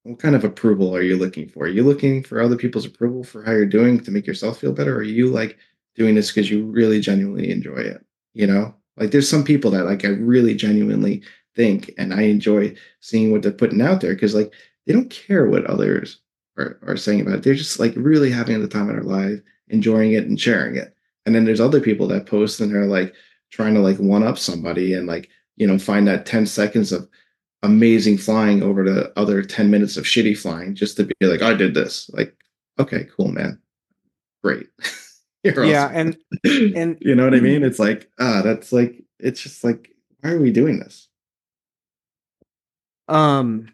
[0.04, 1.65] What kind of approval are you looking for?
[1.65, 4.74] Are you looking for other people's approval for how you're doing to make yourself feel
[4.74, 4.95] better?
[4.95, 5.58] Or are you like
[5.95, 8.04] doing this because you really genuinely enjoy it?
[8.34, 11.24] You know, like there's some people that like I really genuinely
[11.56, 14.54] think and I enjoy seeing what they're putting out there because like
[14.88, 16.21] they don't care what others
[16.58, 17.43] are, are saying about it.
[17.43, 19.39] They're just like really having the time of their life,
[19.71, 20.95] enjoying it and sharing it.
[21.25, 23.13] And then there's other people that post and they're like
[23.51, 27.07] trying to like one up somebody and like, you know, find that 10 seconds of
[27.63, 31.53] amazing flying over the other 10 minutes of shitty flying just to be like, I
[31.53, 32.10] did this.
[32.13, 32.36] Like,
[32.79, 33.60] okay, cool, man.
[34.43, 34.67] Great.
[35.43, 37.63] yeah, and and you know what I mean?
[37.63, 41.07] It's like, ah, that's like it's just like, why are we doing this?
[43.07, 43.69] Um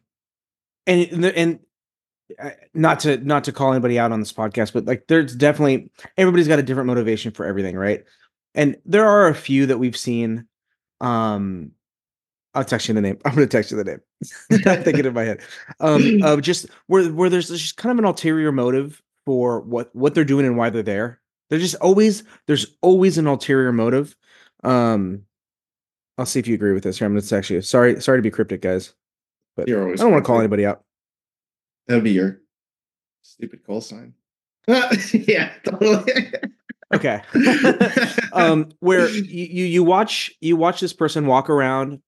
[0.85, 1.59] and and
[2.73, 6.47] not to not to call anybody out on this podcast, but like there's definitely everybody's
[6.47, 8.03] got a different motivation for everything, right?
[8.55, 10.47] And there are a few that we've seen
[10.99, 11.71] um
[12.57, 13.19] I'll text you the name.
[13.25, 14.01] I'm going to text you the name.
[14.65, 15.41] I'm thinking in my head.
[15.79, 20.15] Um, uh, just where where there's just kind of an ulterior motive for what what
[20.15, 21.21] they're doing and why they're there.
[21.49, 24.15] There's just always there's always an ulterior motive.
[24.63, 25.23] Um,
[26.17, 26.97] I'll see if you agree with this.
[26.97, 27.61] Here, I'm going to text you.
[27.61, 28.93] Sorry, sorry to be cryptic, guys,
[29.55, 30.83] but You're always I don't want to call anybody out.
[31.87, 32.41] That'd be your
[33.21, 34.13] stupid call sign.
[34.67, 36.33] yeah, totally.
[36.93, 37.21] okay.
[38.33, 42.01] um, where you, you you watch you watch this person walk around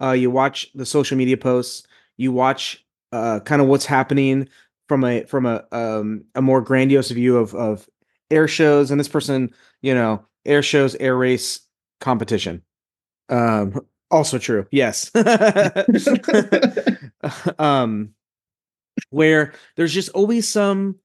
[0.00, 1.86] uh, you watch the social media posts,
[2.16, 4.48] you watch uh, kind of what's happening
[4.88, 7.88] from a from a um, a more grandiose view of of
[8.30, 11.60] air shows, and this person, you know, air shows, air race
[12.00, 12.62] competition.
[13.28, 15.10] Um, also true, yes.
[17.58, 18.10] um,
[19.10, 20.96] where there's just always some,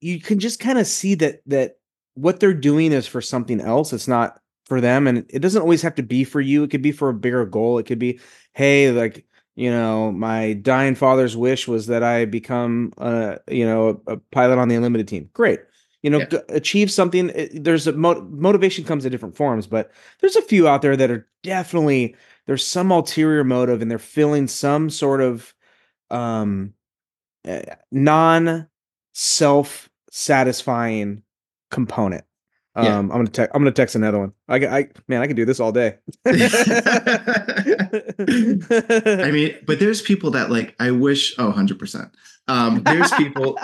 [0.00, 1.76] you can just kind of see that that
[2.14, 3.92] what they're doing is for something else.
[3.92, 4.40] It's not
[4.70, 7.08] for them and it doesn't always have to be for you it could be for
[7.08, 8.20] a bigger goal it could be
[8.54, 14.00] hey like you know my dying father's wish was that i become a you know
[14.06, 15.58] a, pilot on the unlimited team great
[16.04, 16.38] you know yeah.
[16.50, 19.90] achieve something there's a mo- motivation comes in different forms but
[20.20, 22.14] there's a few out there that are definitely
[22.46, 25.52] there's some ulterior motive and they're filling some sort of
[26.10, 26.72] um
[27.44, 28.68] eh, non
[29.12, 31.22] self satisfying
[31.70, 32.24] component
[32.76, 32.98] yeah.
[32.98, 33.50] Um, I'm gonna text.
[33.54, 34.32] I'm gonna text another one.
[34.48, 35.98] I, I man, I can do this all day.
[36.24, 36.32] I
[39.32, 40.76] mean, but there's people that like.
[40.78, 41.34] I wish.
[41.38, 42.10] Oh, 100 percent.
[42.48, 43.58] Um, there's people.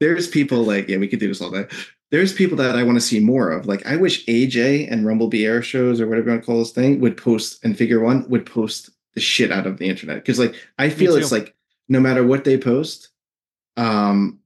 [0.00, 1.66] there's people like yeah, we could do this all day.
[2.10, 3.66] There's people that I want to see more of.
[3.66, 6.72] Like I wish AJ and Rumblebee Air shows or whatever you want to call this
[6.72, 10.38] thing would post and Figure One would post the shit out of the internet because
[10.38, 11.55] like I feel it's like
[11.88, 13.10] no matter what they post,
[13.76, 14.40] um,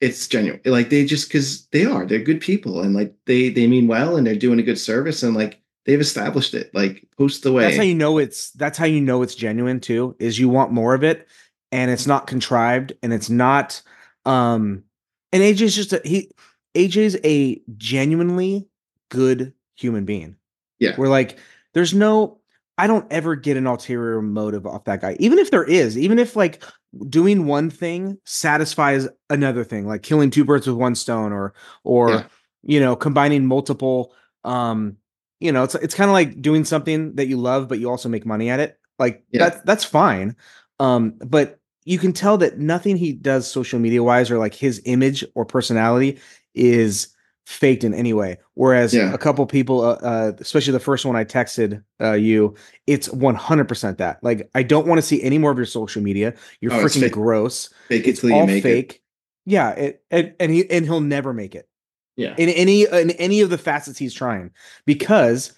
[0.00, 0.60] it's genuine.
[0.64, 4.16] Like they just because they are, they're good people and like they they mean well
[4.16, 6.74] and they're doing a good service and like they've established it.
[6.74, 7.64] Like post the way.
[7.64, 10.72] That's how you know it's that's how you know it's genuine too, is you want
[10.72, 11.28] more of it
[11.72, 13.80] and it's not contrived and it's not
[14.26, 14.84] um
[15.32, 16.30] and AJ's just a he
[16.74, 18.66] AJ's a genuinely
[19.08, 20.36] good human being.
[20.78, 20.94] Yeah.
[20.96, 21.38] We're like,
[21.72, 22.38] there's no
[22.76, 25.16] I don't ever get an ulterior motive off that guy.
[25.20, 26.62] Even if there is, even if like
[27.08, 32.10] doing one thing satisfies another thing, like killing two birds with one stone, or or
[32.10, 32.24] yeah.
[32.62, 34.12] you know combining multiple.
[34.42, 34.96] Um,
[35.40, 38.08] you know, it's it's kind of like doing something that you love, but you also
[38.08, 38.78] make money at it.
[38.98, 39.48] Like yeah.
[39.48, 40.36] that's that's fine.
[40.80, 44.80] Um, but you can tell that nothing he does social media wise or like his
[44.84, 46.18] image or personality
[46.54, 47.13] is
[47.46, 48.38] faked in any way.
[48.54, 49.12] Whereas yeah.
[49.12, 52.54] a couple people, uh, uh, especially the first one I texted uh, you,
[52.86, 54.22] it's 100% that.
[54.22, 56.34] Like, I don't want to see any more of your social media.
[56.60, 57.70] You're oh, freaking gross.
[57.88, 58.94] Fake it's all fake.
[58.94, 59.00] It.
[59.46, 61.68] Yeah, it, and, and he and he'll never make it.
[62.16, 62.34] Yeah.
[62.38, 64.52] In any in any of the facets he's trying,
[64.86, 65.52] because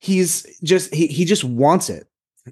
[0.00, 2.08] he's just he he just wants it.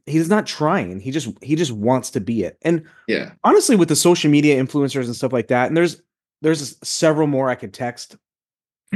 [0.07, 1.00] He's not trying.
[1.00, 2.57] He just he just wants to be it.
[2.62, 6.00] And yeah, honestly, with the social media influencers and stuff like that, and there's
[6.40, 8.16] there's several more I could text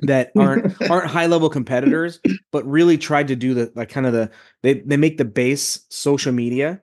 [0.02, 2.20] that aren't aren't high level competitors,
[2.52, 4.30] but really tried to do the like kind of the
[4.62, 6.82] they they make the base social media.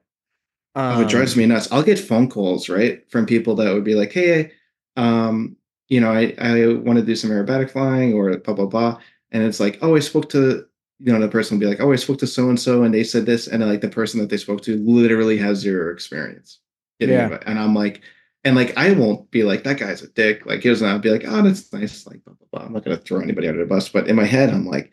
[0.74, 1.70] Um, oh, it drives me um, nuts.
[1.72, 4.52] I'll get phone calls right from people that would be like, "Hey,
[4.96, 5.56] um,
[5.88, 8.98] you know, I I want to do some aerobatic flying or blah blah blah,"
[9.30, 10.66] and it's like, "Oh, I spoke to."
[10.98, 12.94] You know, the person will be like, "Oh, I spoke to so and so, and
[12.94, 16.60] they said this," and like the person that they spoke to literally has zero experience.
[16.98, 17.38] Yeah.
[17.46, 18.02] And I'm like,
[18.46, 20.46] And like I won't be like that guy's a dick.
[20.46, 22.06] Like he doesn't I'll be like, oh, that's nice.
[22.06, 22.66] Like blah, blah, blah.
[22.66, 23.88] I'm not gonna throw anybody under the bus.
[23.88, 24.92] But in my head, I'm like,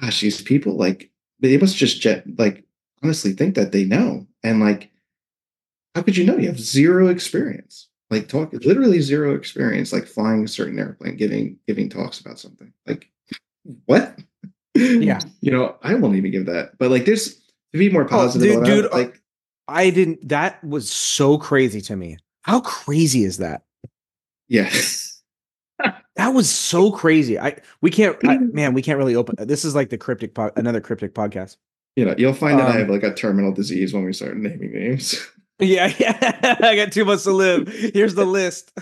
[0.00, 2.64] gosh, these people like they must just jet, like
[3.02, 4.26] honestly think that they know.
[4.42, 4.90] And like,
[5.94, 6.38] how could you know?
[6.38, 7.86] You have zero experience.
[8.08, 12.72] Like talk literally zero experience, like flying a certain airplane, giving giving talks about something.
[12.86, 13.10] Like
[13.84, 14.18] what?
[14.74, 15.20] Yeah.
[15.40, 16.76] you know, I won't even give that.
[16.78, 19.22] But like there's to be more oh, positive dude, about dude, it, like
[19.68, 20.28] I didn't.
[20.28, 22.18] That was so crazy to me.
[22.46, 23.62] How crazy is that?
[24.48, 25.12] Yes.
[26.16, 27.38] That was so crazy.
[27.38, 28.16] I we can't.
[28.26, 29.34] I, man, we can't really open.
[29.46, 31.58] This is like the cryptic pod, another cryptic podcast.
[31.96, 34.38] you know, you'll find that I Um, have like a terminal disease when we start
[34.38, 35.20] naming names.
[35.58, 36.58] Yeah, yeah.
[36.62, 37.68] I got two months to live.
[37.68, 38.72] Here's the list.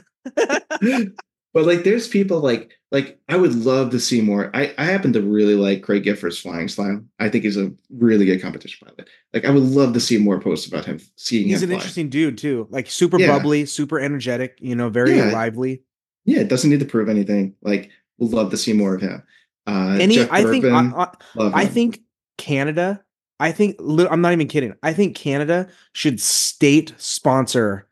[1.55, 4.51] But like there's people like like I would love to see more.
[4.55, 7.03] I, I happen to really like Craig Gifford's flying style.
[7.19, 9.09] I think he's a really good competition pilot.
[9.33, 11.77] Like I would love to see more posts about him seeing He's him an fly.
[11.77, 12.67] interesting dude too.
[12.71, 13.29] Like super Yeah.
[13.39, 14.59] bubbly, super energetic.
[14.61, 15.31] You know, very Yeah.
[15.33, 15.83] lively.
[16.27, 17.55] Yeah, it doesn't need to prove anything.
[17.63, 19.23] Like we'll love to see more of him.
[19.67, 21.07] Uh he, Jeff I think, I,
[21.39, 22.01] I, I think
[22.39, 23.03] Canada.
[23.41, 24.75] I think I'm not even kidding.
[24.83, 27.89] I think Canada should state sponsor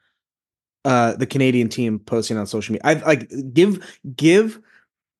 [0.85, 2.83] uh the Canadian team posting on social media.
[2.85, 4.61] I like give give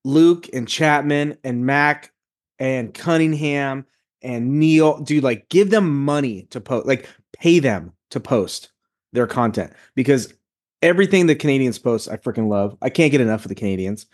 [0.05, 2.13] Luke and Chapman and Mac
[2.59, 3.87] and Cunningham
[4.23, 8.71] and Neil, dude, like give them money to post, like pay them to post
[9.13, 10.33] their content because
[10.81, 12.77] everything the Canadians post, I freaking love.
[12.83, 14.07] I can't get enough of the Canadians.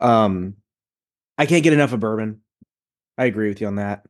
[0.00, 0.56] Um,
[1.38, 2.38] I can't get enough of Boerboon.
[3.18, 4.06] I agree with you on that.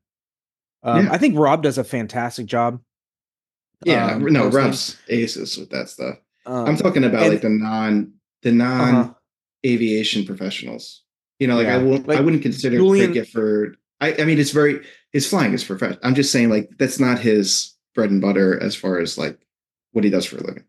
[0.82, 1.12] Um, Yeah.
[1.12, 2.80] I think Rob does a fantastic job.
[3.84, 4.60] yeah, um, no, posting.
[4.62, 6.16] Rob's aces with that stuff.
[6.46, 9.14] Um, I'm talking about and- like the non the non uh-huh.
[9.64, 11.02] aviation professionals.
[11.38, 13.76] You know, like I won't I wouldn't consider Goulian- Craig Gifford.
[14.00, 16.00] I, I mean it's very his flying is professional.
[16.02, 19.38] I'm just saying like that's not his bread and butter as far as like
[19.92, 20.64] what he does for a living.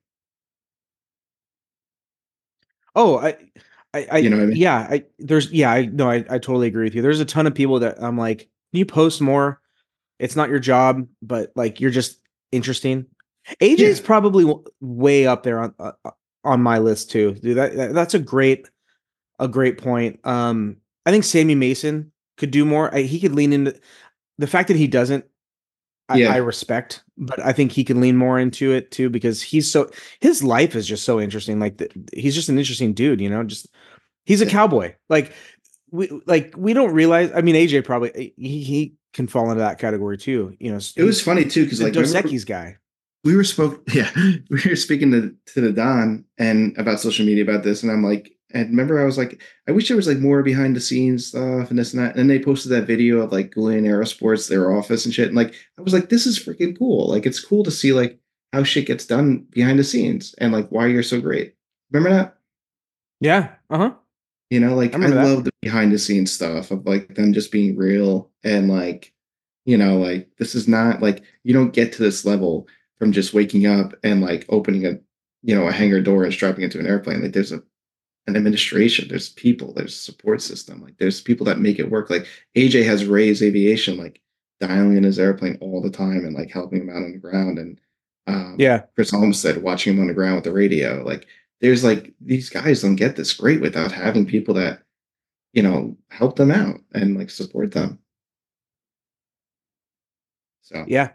[2.96, 3.38] Oh, I,
[3.94, 4.56] I, I You know I mean?
[4.58, 7.02] yeah, I there's yeah, I no, I, I totally agree with you.
[7.02, 9.60] There's a ton of people that I'm like, can you post more?
[10.20, 12.20] It's not your job, but like you're just
[12.52, 13.08] interesting.
[13.60, 14.06] AJ's Yeah.
[14.06, 14.52] probably
[14.82, 16.12] way up there on uh, uh,
[16.44, 17.34] on my list too.
[17.36, 18.70] Dude, that, that- that's a great
[19.40, 20.20] a great point.
[20.26, 22.94] Um, I think Sammy Mason could do more.
[22.94, 23.78] I, he could lean into
[24.38, 25.26] the fact that he doesn't.
[26.10, 26.34] I, Yeah.
[26.34, 29.90] I respect, but I think he can lean more into it too because he's so
[30.20, 31.60] his life is just so interesting.
[31.60, 33.44] Like the, he's just an interesting dude, you know.
[33.44, 33.68] Just
[34.26, 34.52] he's a Yeah.
[34.52, 34.96] cowboy.
[35.10, 35.32] Like
[35.92, 37.32] we like we don't realize.
[37.34, 40.56] I mean, AJ probably he he can fall into that category too.
[40.60, 42.78] You know, It was funny too because like Dos Equis guy.
[43.24, 47.44] We were spoke yeah we were speaking to to the don and about social media
[47.44, 50.20] about this and i'm like and remember i was like i wish there was like
[50.20, 53.20] more behind the scenes stuff and this and that and then they posted that video
[53.22, 56.40] of like Goulian Aerosports their office and shit and like i was like this is
[56.40, 58.20] freaking cool like it's cool to see like
[58.52, 61.56] how shit gets done behind the scenes and like why you're so great
[61.92, 62.38] remember that
[63.20, 63.56] Yeah.
[63.70, 63.94] Uh huh.
[64.50, 67.52] you know, like I I, love the behind the scenes stuff of like them just
[67.52, 69.14] being real and like,
[69.66, 72.68] you know, like this is not like you don't get to this level
[73.04, 74.98] from just waking up and like opening a,
[75.42, 77.22] you know, a hangar door and strapping it to an airplane.
[77.22, 77.62] Like there's a
[78.28, 82.10] an administration, there's people, there's a support system, like there's people that make it work.
[82.10, 84.22] Like AJ has raised aviation, like
[84.62, 87.60] dialing in his airplane all the time and like helping him out on the ground
[87.60, 87.78] and
[88.28, 88.84] um Yeah.
[88.96, 91.04] Chris Olmsted watching him on the ground with the radio.
[91.04, 91.28] Like
[91.60, 94.82] there's like these guys don't get this great without having people that,
[95.52, 98.00] you know, help them out and like support them.
[100.62, 101.10] So Yeah.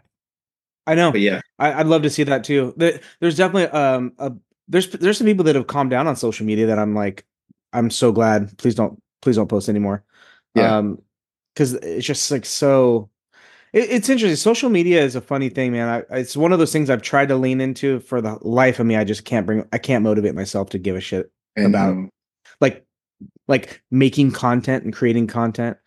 [0.91, 1.11] I know.
[1.11, 2.73] but yeah, I, I'd love to see that too.
[2.77, 4.31] There's definitely um a
[4.67, 7.25] there's there's some people that have calmed down on social media that I'm like
[7.73, 8.57] I'm so glad.
[8.57, 10.03] Please don't please don't post anymore.
[10.55, 10.77] Yeah.
[10.77, 11.01] Um,
[11.53, 13.09] because it's just like so.
[13.73, 14.35] It, it's interesting.
[14.37, 16.05] Social media is a funny thing, man.
[16.09, 18.85] I, it's one of those things I've tried to lean into for the life of
[18.85, 18.95] me.
[18.95, 19.67] I just can't bring.
[19.73, 22.09] I can't motivate myself to give a shit and, about- um,
[22.61, 22.85] like
[23.47, 25.77] like making content and creating content.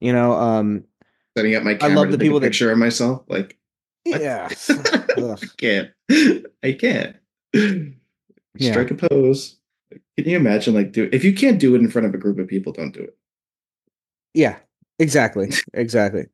[0.00, 0.32] You know.
[0.32, 0.84] Um.
[1.36, 3.24] setting up my I love the people a that- picture of myself.
[3.28, 3.58] Like?
[4.08, 4.48] Yeah.
[4.68, 5.90] I can't.
[6.62, 7.16] I can't.
[7.52, 8.72] Yeah.
[8.72, 9.56] Strike a pose.
[9.90, 12.38] Can you imagine like do if you can't do it in front of a group
[12.38, 13.16] of people, don't do it.
[14.34, 14.58] Yeah.
[14.98, 15.52] Exactly.
[15.74, 16.26] Exactly.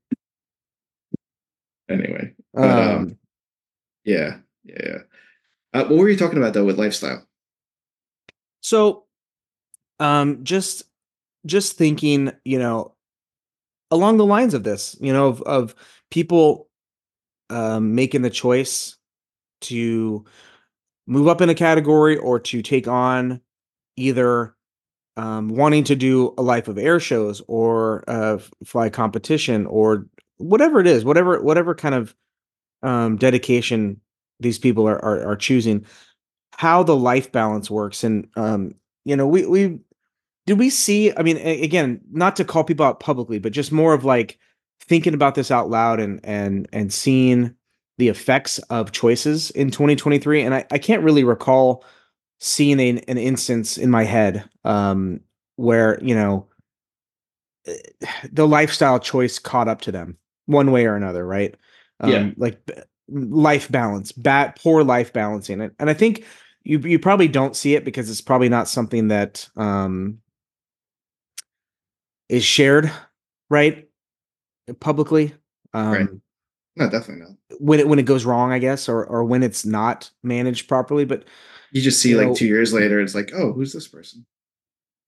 [1.89, 2.33] Anyway.
[2.57, 3.18] Um, Um.
[4.05, 4.39] Yeah.
[4.64, 4.79] Yeah.
[4.83, 4.99] yeah.
[5.75, 7.27] Uh, what were you talking about though with lifestyle?
[8.61, 9.05] So,
[10.01, 10.85] um, just
[11.47, 12.95] just thinking, you know,
[13.91, 15.75] along the lines of this, you know, of, of
[16.11, 16.68] people
[17.51, 18.97] um, making the choice
[19.62, 20.24] to
[21.07, 23.40] move up in a category or to take on
[23.97, 24.55] either
[25.16, 30.07] um, wanting to do a life of air shows or uh, fly competition or
[30.38, 32.14] whatever it is, whatever whatever kind of
[32.82, 34.01] um, dedication
[34.40, 35.86] these people are, are are choosing.
[36.57, 38.74] how the life balance works and um
[39.05, 39.78] you know we we
[40.47, 43.92] did we see i mean again not to call people out publicly but just more
[43.92, 44.38] of like
[44.87, 47.55] thinking about this out loud and and and seeing
[47.99, 51.85] the effects of choices in 2023 and i, I can't really recall
[52.41, 55.20] seeing a, an instance in my head um
[55.57, 56.47] where you know
[57.66, 57.76] eh,
[58.32, 61.55] the lifestyle choice caught up to them one way or another right
[62.01, 62.30] um, Yeah.
[62.37, 62.59] like
[63.09, 66.24] life balance bad poor life balancing and, and i think
[66.64, 70.18] you you probably don't see it because it's probably not something that um
[72.28, 72.91] is shared
[73.51, 73.89] right
[74.81, 75.35] publicly
[75.73, 76.09] um Right.
[76.77, 77.37] No, definitely not.
[77.61, 81.05] when it when it goes wrong i guess or or when it's not managed properly
[81.05, 81.25] but
[81.73, 84.25] You just see You like know- two years later, it's like, oh, who's this person?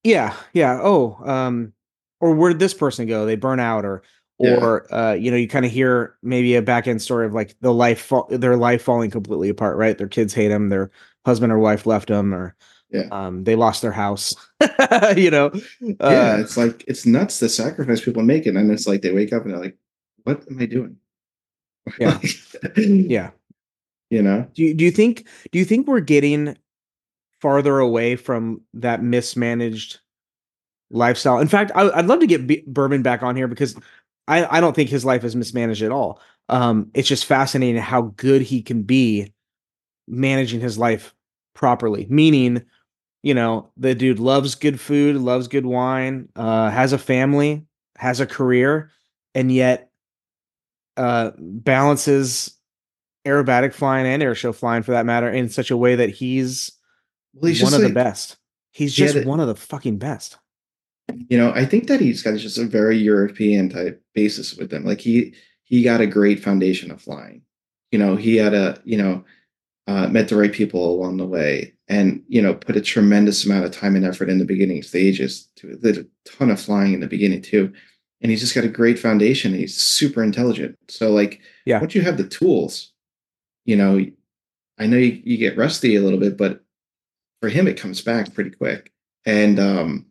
[0.03, 1.73] yeah yeah oh um
[2.21, 4.03] or where did this person go they burn out or
[4.39, 4.55] Yeah.
[4.57, 7.55] or uh you know you kind of hear maybe a back end story of like
[7.61, 10.91] the life fa- their life falling completely apart right their kids hate them their
[11.25, 12.55] husband or wife left them or
[12.89, 13.07] Yeah.
[13.11, 14.33] um they lost their house
[15.17, 18.87] you know uh, yeah, it's like it's nuts the sacrifice people make, and then it's
[18.87, 19.77] like they wake up and they're like,
[20.23, 20.97] "What am I doing?"
[21.99, 22.19] Yeah.
[22.77, 23.31] yeah
[24.09, 26.57] you know, do you, do you think do you think we're getting
[27.41, 29.99] farther away from that mismanaged
[30.89, 33.75] lifestyle in fact I, i'd love to get B- Boerboon back on here because
[34.27, 38.13] I, I don't think his life is mismanaged at all um it's just fascinating how
[38.15, 39.33] good he can be
[40.07, 41.13] managing his life
[41.53, 42.63] properly meaning
[43.27, 47.65] you know the dude loves good food loves good wine uh has a family
[47.97, 48.89] has a career
[49.35, 49.91] and yet
[50.95, 52.55] uh balances
[53.25, 56.71] aerobatic flying and airshow flying for that matter in such a way that he's,
[57.33, 58.37] well, he's one just of like, the best
[58.71, 60.37] he's he had just one of the fucking best
[61.29, 64.83] you know, I think that he's got just a very European type basis with him.
[64.83, 67.41] Like he he got a great foundation of flying.
[67.91, 69.23] You know, he had a you know
[69.87, 73.65] uh, met the right people along the way, and you know put a tremendous amount
[73.65, 75.49] of time and effort in the beginning stages.
[75.57, 77.73] To did a ton of flying in the beginning too,
[78.21, 79.53] and he's just got a great foundation.
[79.53, 80.77] He's super intelligent.
[80.89, 81.79] So like, Yeah.
[81.79, 82.91] once you have the tools,
[83.65, 84.05] you know,
[84.77, 86.63] I know you, you get rusty a little bit, but
[87.41, 88.91] for him it comes back pretty quick.
[89.25, 90.05] And um,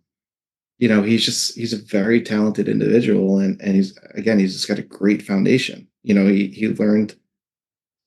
[0.79, 4.68] you know, he's just he's a very talented individual and and he's again, he's just
[4.68, 5.89] got a great foundation.
[6.03, 7.14] You know, he he learned,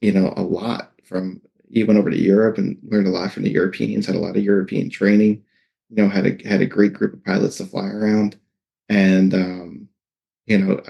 [0.01, 3.43] you know, a lot from he went over to Europe and learned a lot from
[3.43, 5.43] the Europeans, had a lot of European training,
[5.89, 8.37] you know, had a had a great group of pilots to fly around.
[8.89, 9.87] And um,
[10.45, 10.81] you know,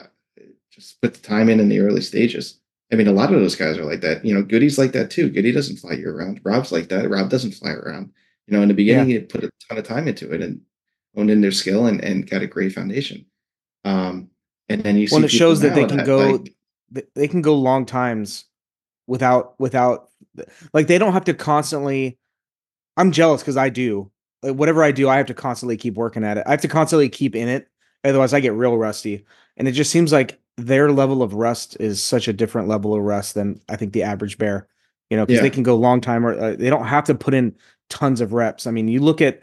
[0.71, 2.59] just put the time in in the early stages.
[2.91, 4.25] I mean, a lot of those guys are like that.
[4.25, 5.29] You know, Goody's like that too.
[5.29, 6.41] Goody doesn't fly year round.
[6.43, 7.09] Rob's like that.
[7.09, 8.11] Rob doesn't fly around.
[8.47, 10.61] You know, in the beginning, he put a ton of time into it and
[11.15, 13.25] honed in their skill and, and got a great foundation.
[13.83, 14.29] Um,
[14.69, 16.41] and then you see Well, it shows that they can go
[16.91, 18.45] like, they can go long times
[19.05, 20.08] without without
[20.73, 22.17] like they don't have to constantly
[22.97, 24.11] i'm jealous because i do.
[24.41, 26.43] Like whatever i do i have to constantly keep working at it.
[26.47, 27.67] I have to constantly keep in it
[28.03, 29.25] otherwise i get real rusty.
[29.57, 33.01] And it just seems like their level of rust is such a different level of
[33.01, 34.67] rust than i think the average bear
[35.09, 35.43] you know because Yeah.
[35.43, 37.55] they can go long time or uh, they don't have to put in
[37.89, 38.67] tons of reps.
[38.67, 39.41] I mean you look at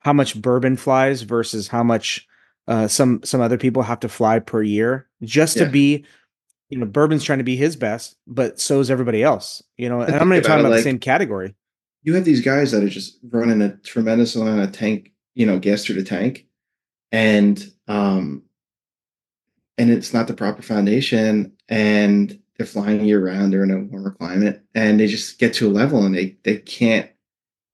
[0.00, 2.26] how much Boerboon flies versus how much
[2.68, 6.04] uh, some some other people have to fly per year just to be
[6.68, 10.00] you know Boerboon's trying to be his best but so is everybody else you know
[10.00, 11.54] and i'm going to talk about about the same category
[12.02, 15.58] you have these guys that are just running a tremendous amount of tank, you know,
[15.58, 16.46] gas through the tank,
[17.12, 18.44] and um,
[19.76, 23.52] and it's not the proper foundation, and they're flying year round.
[23.52, 26.58] They're in a warmer climate, and they just get to a level, and they they
[26.58, 27.10] can't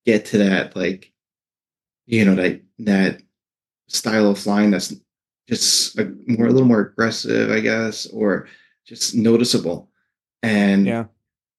[0.06, 1.12] get to that like,
[2.06, 3.22] you know, that that
[3.88, 4.94] style of flying that's
[5.48, 8.48] just a more a little more aggressive, I guess, or
[8.86, 9.90] just noticeable,
[10.42, 11.04] and yeah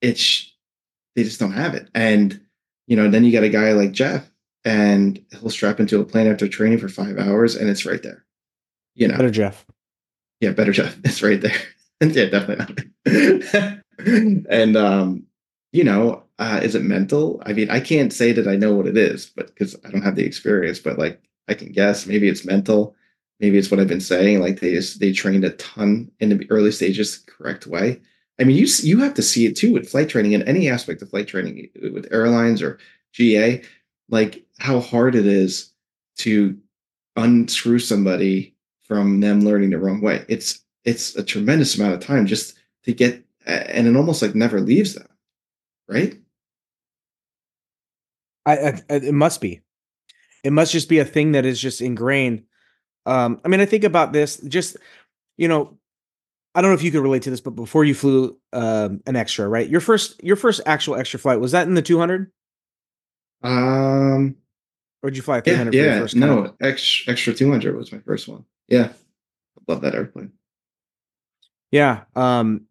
[0.01, 0.53] it's
[1.15, 1.89] they just don't have it.
[1.95, 2.41] And
[2.87, 4.29] you know, then you got a guy like Jeff,
[4.63, 8.25] and he'll strap into a plane after training for five hours, and it's right there.
[8.93, 9.65] You know, better jeff
[10.39, 11.57] yeah, better Jeff, it's right there.
[12.01, 12.65] and yeah, definitely
[13.05, 13.81] not.
[14.49, 15.23] and um,
[15.71, 17.41] you know, uh, is it mental?
[17.45, 20.03] I mean, I can't say that I know what it is, but because I don't
[20.03, 22.05] have the experience, but like I can guess.
[22.05, 22.94] Maybe it's mental.
[23.39, 24.39] Maybe it's what I've been saying.
[24.39, 28.01] Like they just they trained a ton in the early stages the correct way.
[28.39, 31.01] I mean, you you have to see it too with flight training and any aspect
[31.01, 32.79] of flight training with airlines or
[33.13, 33.61] GA,
[34.09, 35.71] like how hard it is
[36.17, 36.57] to
[37.15, 40.25] unscrew somebody from them learning the wrong way.
[40.27, 44.61] It's it's a tremendous amount of time just to get, and it almost like never
[44.61, 45.07] leaves them,
[45.87, 46.17] right?
[48.45, 49.61] I, I it must be
[50.43, 52.43] it must just be a thing that is just ingrained
[53.05, 54.77] um i mean i think about this just
[55.37, 55.77] you know
[56.55, 59.15] i don't know if you could relate to this but before you flew um an
[59.15, 62.31] extra right your first your first actual extra flight was that in the 200
[63.43, 64.35] Um,
[65.03, 67.99] Or did you fly a yeah, 300 yeah, first no, extra, extra 200 was my
[67.99, 68.45] first one.
[68.67, 68.91] Yeah.
[69.67, 70.31] Love that airplane.
[71.71, 72.03] Yeah.
[72.15, 72.61] Um,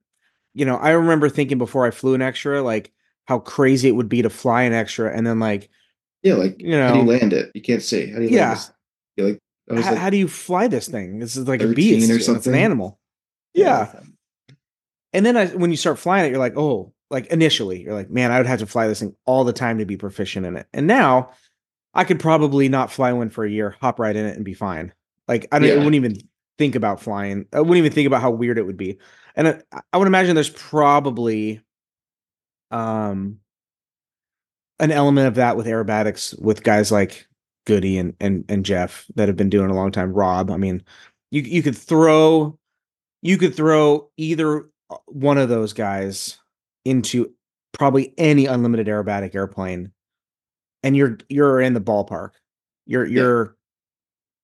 [0.54, 2.92] you know, I remember thinking before I flew an extra, like
[3.26, 5.70] how crazy it would be to fly an extra and then like,
[6.22, 7.50] Yeah, like you know, how do you land it?
[7.54, 8.10] You can't see.
[8.10, 8.46] How do you Yeah.
[8.48, 8.70] land this?
[9.16, 9.38] You like
[9.68, 11.18] how, like how do you fly this thing?
[11.18, 12.54] This is like a beast or and It's an something.
[12.54, 12.98] animal.
[13.54, 14.00] Yeah.
[15.12, 18.10] And then I, when you start flying it, you're like, oh, like initially, you're like,
[18.10, 20.56] man, I would have to fly this thing all the time to be proficient in
[20.56, 20.66] it.
[20.72, 21.30] And now
[21.94, 24.54] I could probably not fly one for a year, hop right in it and be
[24.54, 24.92] fine.
[25.28, 26.16] Like I, don't, I wouldn't even
[26.58, 27.46] think about flying.
[27.52, 28.98] I wouldn't even think about how weird it would be.
[29.36, 31.60] And I, I would imagine there's probably
[32.70, 33.38] um
[34.80, 37.28] an element of that with aerobatics with guys like
[37.66, 40.12] Goody and and and Jeff that have been doing a long time.
[40.12, 40.82] Rob, I mean,
[41.30, 42.58] you you could throw
[43.22, 46.38] you could throw either uh, one of those guys
[46.84, 47.32] into
[47.72, 49.90] probably any unlimited aerobatic airplane
[50.84, 52.32] and you're you're in the ballpark.
[52.86, 53.56] You're you're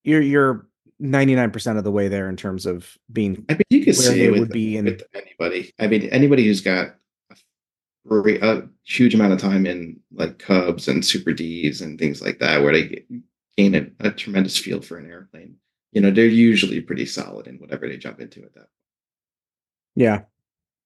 [0.03, 0.66] you're you're
[1.01, 4.18] 99% of the way there in terms of being I mean, you could where say
[4.18, 5.73] they it with, would be in with anybody.
[5.79, 6.97] I mean, anybody who's got
[8.09, 12.62] a, huge amount of time in like Cubs and Super Ds and things like that,
[12.62, 13.05] where they
[13.57, 15.57] gain a, a tremendous feel for an airplane.
[15.92, 18.68] You know, they're usually pretty solid in whatever they jump into at that.
[19.94, 20.22] yeah.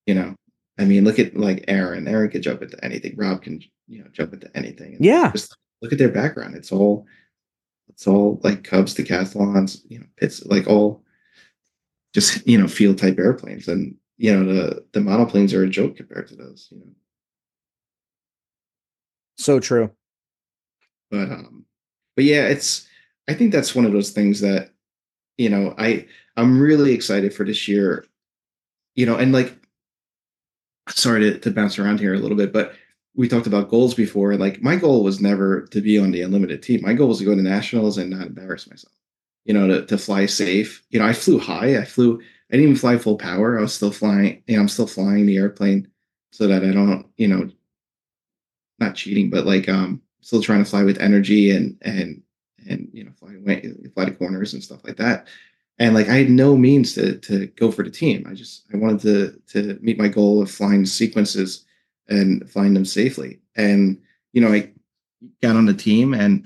[0.07, 0.35] You know,
[0.79, 2.09] I mean, look at like Aaron.
[2.09, 3.15] Aaron could jump into anything.
[3.17, 4.97] Rob can, you know, jump into anything.
[4.97, 5.31] And Yeah.
[5.33, 6.57] Just look at their background.
[6.57, 7.07] It's all,
[7.89, 11.03] it's all like Cubs, decathlons, you know, Pitts, like all
[12.13, 13.69] just, you know, field type airplanes.
[13.69, 16.93] And, you know, the, the monoplanes are a joke compared to those, you know,
[19.37, 19.91] So true.
[21.11, 21.65] but, um,
[22.17, 22.87] but yeah, it's,
[23.29, 24.71] I think that's one of those things that,
[25.37, 26.07] you know, I,
[26.37, 28.05] I'm really excited for this year,
[28.95, 29.57] you know, and like,
[30.89, 32.75] sorry to, to bounce around here a little bit, but
[33.15, 34.37] we talked about goals before.
[34.37, 36.83] Like my goal was never to be on the unlimited team.
[36.83, 38.93] My goal was to go to nationals and not embarrass myself.
[39.45, 40.83] You know, to, to fly safe.
[40.91, 41.79] You know, I flew high.
[41.79, 42.21] I flew.
[42.21, 43.59] I didn't even fly full power.
[43.59, 44.43] I was still flying.
[44.47, 45.89] You know, I'm still flying the airplane
[46.33, 47.07] so that I don't.
[47.19, 47.51] You know,
[48.79, 52.23] not cheating, but like um, still trying to fly with energy and and
[52.69, 55.27] and you know fly away, fly to corners and stuff like that.
[55.79, 58.27] And like I had no means to to go for the team.
[58.29, 61.65] I just I wanted to to meet my goal of flying sequences
[62.09, 63.41] and flying them safely.
[63.57, 64.01] And
[64.33, 64.71] you know, I
[65.43, 66.45] got on the team and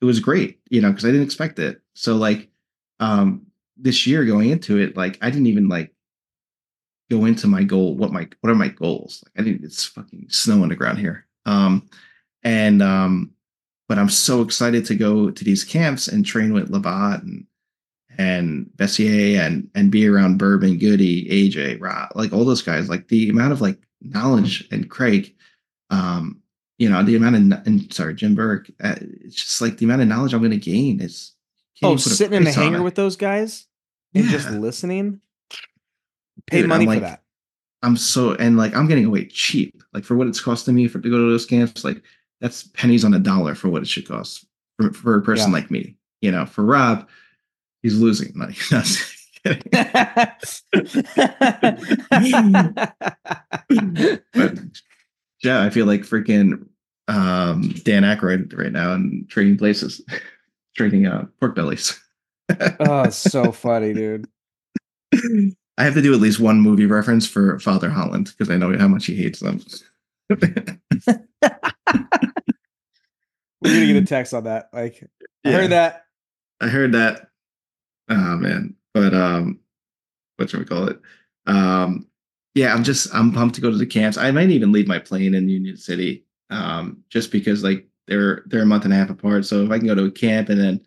[0.00, 1.80] it was great, you know, because I didn't expect it.
[1.94, 2.48] So like
[3.00, 3.46] um
[3.76, 5.92] this year going into it, like I didn't even like
[7.10, 7.94] go into my goal.
[7.94, 9.22] What my what are my goals?
[9.24, 11.26] Like I didn't it's fucking snow on the ground here.
[11.46, 11.88] Um
[12.42, 13.32] and um
[13.88, 17.46] but I'm so excited to go to these camps and train with Labat and
[18.18, 22.88] and Bessier and and be around Boerboon, Goody, AJ, Rob, like all those guys.
[22.88, 25.34] Like the amount of like knowledge and Craig,
[25.90, 26.40] um,
[26.78, 28.70] you know, the amount of and sorry, Jim Burke.
[28.82, 31.32] Uh, it's just like the amount of knowledge I'm going to gain is.
[31.82, 33.66] Oh, even put a sitting in the hangar with those guys
[34.14, 35.20] and just listening.
[36.46, 37.21] Pay Dude, money I'm for like- that.
[37.82, 39.82] I'm so and like I'm getting away cheap.
[39.92, 42.02] Like for what it's costing me for to go to those camps, like
[42.40, 44.46] that's pennies on a dollar for what it should cost
[44.78, 45.58] for, for a person Yeah.
[45.58, 45.96] like me.
[46.20, 47.08] You know, for Rob,
[47.82, 48.56] he's losing money.
[49.44, 49.52] No,
[54.34, 54.58] but
[55.42, 56.66] yeah, I feel like freaking
[57.08, 60.00] um, Dan Aykroyd right now and trading places,
[60.76, 61.98] trading uh, pork bellies.
[62.80, 64.26] oh, so funny, dude.
[65.78, 68.76] I have to do at least one movie reference for Father Holland because I know
[68.78, 69.60] how much he hates them.
[70.30, 70.48] We're
[73.62, 74.68] gonna get a text on that.
[74.72, 75.02] Like,
[75.44, 75.56] I Yeah.
[75.56, 76.04] heard that.
[76.60, 77.28] I heard that.
[78.08, 79.60] Oh man, but um,
[80.36, 81.00] what should we call it?
[81.46, 82.06] Um,
[82.54, 84.16] yeah, I'm just I'm pumped to go to the camps.
[84.18, 88.62] I might even leave my plane in Union City, um, just because like they're they're
[88.62, 89.46] a month and a half apart.
[89.46, 90.84] So if I can go to a camp and then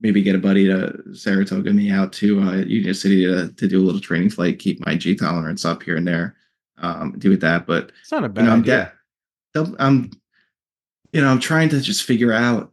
[0.00, 3.80] maybe get a buddy to Saratoga me out to uh, Union City to to do
[3.82, 6.36] a little training flight, keep my G tolerance up here and there,
[6.78, 7.66] um, do with that.
[7.66, 8.92] But It's not a you bad know, I'm, idea.
[9.54, 10.10] de- I'm,
[11.12, 12.72] you know, I'm trying to just figure out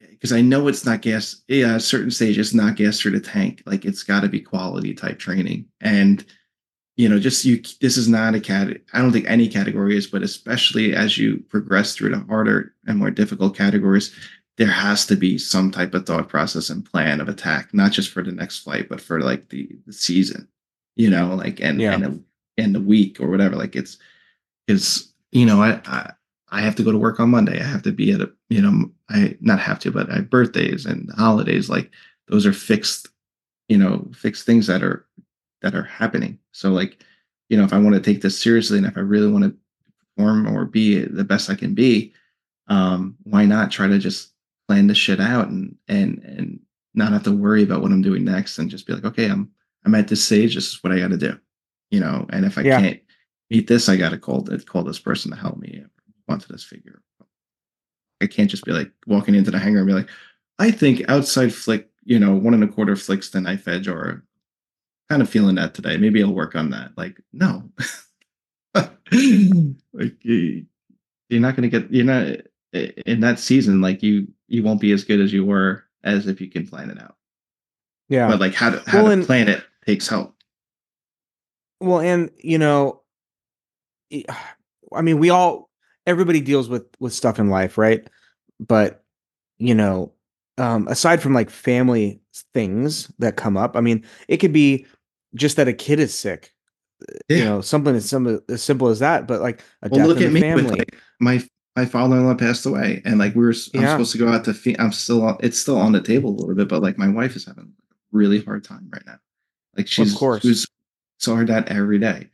[0.00, 1.42] because I know it's not gas.
[1.48, 3.62] Yeah, at a certain stage, it's not gas through the tank.
[3.66, 6.24] Like it's got to be quality type training, and
[6.96, 7.60] you know, just you.
[7.80, 8.68] This is not a cat.
[8.92, 12.98] I don't think any category is, but especially as you progress through the harder and
[12.98, 14.14] more difficult categories,
[14.56, 18.10] there has to be some type of thought process and plan of attack, not just
[18.10, 20.46] for the next flight, but for like the, the season.
[20.96, 21.94] You know, like and Yeah.
[21.94, 22.18] and a,
[22.62, 23.56] and the week or whatever.
[23.56, 23.98] Like it's
[24.66, 26.12] because you know I, I
[26.50, 27.60] I have to go to work on Monday.
[27.60, 30.30] I have to be at a you know I not have to, but I have
[30.30, 31.68] birthdays and holidays.
[31.68, 31.90] Like
[32.28, 33.08] those are fixed,
[33.68, 35.04] you know, fixed things that are
[35.62, 36.38] that are happening.
[36.52, 37.02] So like
[37.48, 39.56] you know if I want to take this seriously and if I really want to
[40.16, 42.12] perform or be the best I can be,
[42.68, 44.30] um, why not try to just
[44.68, 46.60] plan this shit out and and and
[46.94, 49.50] not have to worry about what I'm doing next and just be like, okay, I'm
[49.84, 50.54] I'm at this stage.
[50.54, 51.38] This is what I got to do,
[51.90, 52.26] you know.
[52.30, 52.80] And if I Yeah.
[52.80, 53.00] can't
[53.50, 55.84] meet this, I got to call call this person to help me
[56.26, 57.02] Want to this figure.
[58.22, 60.08] I can't just be like walking into the hangar and be like,
[60.58, 64.24] I think outside flick, you know, one and a quarter flicks the knife edge, or
[65.10, 65.98] kind of feeling that today.
[65.98, 66.92] Maybe I'll work on that.
[66.96, 67.70] Like, no,
[68.74, 70.64] like you,
[71.28, 71.92] you're not going to get.
[71.92, 72.38] You're not
[72.74, 73.80] in that season.
[73.80, 76.90] Like you, you won't be as good as you were as if you can plan
[76.90, 77.16] it out.
[78.08, 78.28] Yeah.
[78.28, 80.34] But like how to how Well, to and- plan it takes help.
[81.80, 83.02] Well, and you know,
[84.94, 85.70] I mean, we all
[86.06, 88.06] everybody deals with with stuff in life, right?
[88.60, 89.02] But
[89.58, 90.12] you know,
[90.58, 92.20] um, aside from like family
[92.52, 94.86] things that come up, I mean, it could be
[95.34, 96.52] just that a kid is sick.
[97.28, 99.26] You know, something as simple as simple as that.
[99.26, 100.62] But like a Well, death look in at the family.
[100.64, 101.42] with like my
[101.76, 103.90] my father-in-law passed away, and like we were I'm Yeah.
[103.92, 104.54] supposed to go out to.
[104.54, 105.36] Fe- I'm still on.
[105.40, 107.94] It's still on the table a little bit, but like my wife is having a
[108.12, 109.18] really hard time right now.
[109.76, 110.42] Like she's of course.
[110.42, 110.66] she's
[111.18, 112.28] saw her dad every day,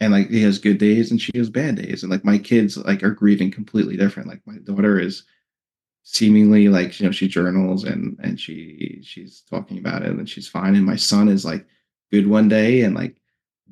[0.00, 2.76] and like he has good days and she has bad days, and like my kids
[2.78, 4.28] like are grieving completely different.
[4.28, 5.24] Like my daughter is
[6.04, 10.48] seemingly like you know she journals and and she she's talking about it and she's
[10.48, 11.66] fine, and my son is like
[12.10, 13.16] good one day and like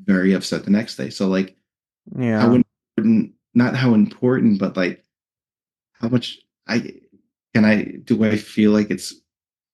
[0.05, 1.09] very upset the next day.
[1.09, 1.57] So like
[2.19, 2.41] yeah.
[2.41, 5.03] how important not how important but like
[6.05, 6.39] how much
[6.69, 6.79] i
[7.55, 9.15] can i do i feel like it's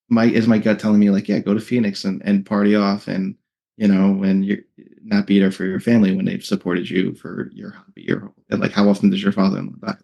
[0.09, 3.09] my is my gut telling me like yeah go to phoenix and, and party off
[3.09, 3.35] and
[3.77, 4.59] you know and you're
[5.03, 8.61] not be there for your family when they've supported you for your hobby or and
[8.61, 9.95] like how often does your father die?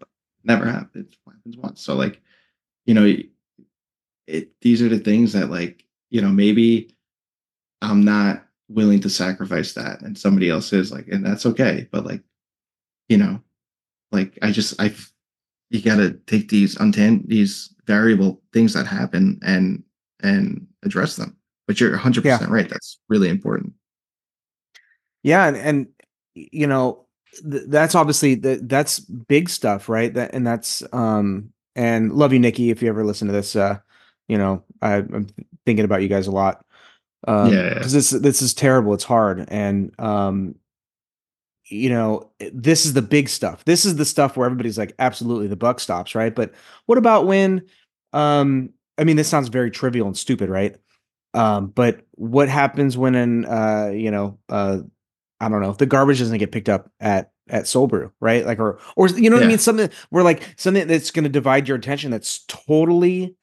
[0.42, 1.82] Never have it happens once.
[1.82, 2.20] So like
[2.86, 3.16] you know
[4.26, 6.96] it these are the things that like you know maybe
[7.82, 11.86] i'm not willing to sacrifice that and somebody else is like and that's okay.
[11.92, 12.22] But like
[13.08, 13.40] you know
[14.10, 14.92] like i just i
[15.70, 19.82] you got to take these untan these variable things that happen and
[20.22, 21.36] and address them
[21.66, 22.46] but you're 100% Yeah.
[22.48, 23.72] right that's really important
[25.22, 25.86] Yeah, and, and
[26.34, 27.06] you know
[27.50, 30.12] th- that's obviously the, that's big stuff, right?
[30.14, 32.70] That and that's um and love you, Nikki.
[32.70, 33.78] If you ever listen to this, uh,
[34.28, 35.26] you know I, I'm
[35.64, 36.64] thinking about you guys a lot.
[37.26, 37.74] Um, Yeah.
[37.74, 38.94] because this this is terrible.
[38.94, 40.54] It's hard, and um,
[41.68, 43.64] you know this is the big stuff.
[43.64, 46.34] This is the stuff where everybody's like, absolutely, the buck stops, right?
[46.34, 46.52] But
[46.86, 47.62] what about when?
[48.12, 50.76] Um, I mean, this sounds very trivial and stupid, right?
[51.34, 54.78] Um, but what happens when an uh, you know, uh,
[55.40, 58.44] I don't know, the garbage doesn't get picked up at at Soul Brew, right?
[58.46, 59.58] Like, or or you know what I mean?
[59.58, 62.10] Something where like something that's going to divide your attention.
[62.10, 63.36] That's totally,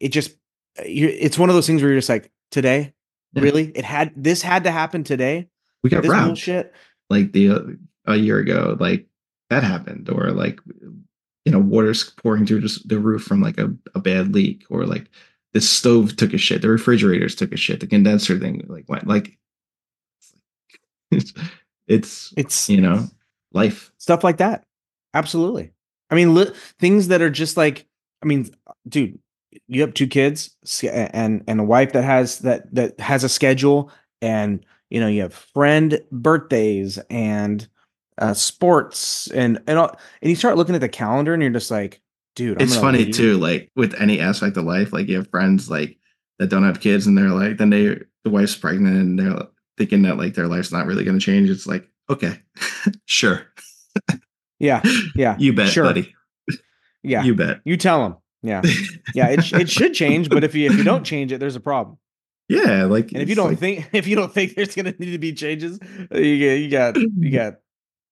[0.00, 0.36] it just,
[0.76, 2.92] it's one of those things where you're just like, today,
[3.32, 3.42] Yeah.
[3.42, 5.48] really, it had this had to happen today.
[5.82, 6.74] we got This robbed bullshit.
[7.10, 9.06] Like the a year ago like
[9.50, 10.58] that happened or like
[11.44, 14.86] you know water's pouring through just the roof from like a, a bad leak or
[14.86, 15.10] like
[15.52, 19.06] the stove took a shit the refrigerators took a shit the condenser thing like went
[19.06, 19.36] like
[21.10, 21.34] it's
[21.88, 23.08] it's It's you know
[23.52, 24.64] life stuff like that.
[25.14, 25.72] Absolutely.
[26.10, 27.86] I mean, li- things that are just like,
[28.22, 28.50] I mean,
[28.88, 29.18] dude,
[29.66, 33.90] you have two kids and and a wife that has that that has a schedule,
[34.22, 37.66] and you know you have friend birthdays and
[38.18, 41.70] uh, sports and and all, and you start looking at the calendar and you're just
[41.70, 42.02] like,
[42.36, 43.14] dude, I'm it's funny leave.
[43.14, 45.96] too like with any aspect of life like you have friends like
[46.38, 49.46] that don't have kids and they're like then they the wife's pregnant and they're
[49.78, 52.38] thinking that like their life's not really going to change it's like okay
[53.06, 53.46] sure
[54.58, 54.82] Yeah,
[55.14, 55.84] yeah, you bet sure.
[55.84, 56.14] buddy
[57.02, 57.22] yeah.
[57.22, 58.16] you bet You tell them.
[58.42, 58.62] Yeah,
[59.14, 59.28] yeah.
[59.28, 61.98] It it should change, but if you if you don't change it, there's a problem.
[62.50, 65.12] Yeah like And if you don't like- think if you don't think there's gonna need
[65.12, 65.78] to be changes,
[66.14, 67.54] uh, you you got you got.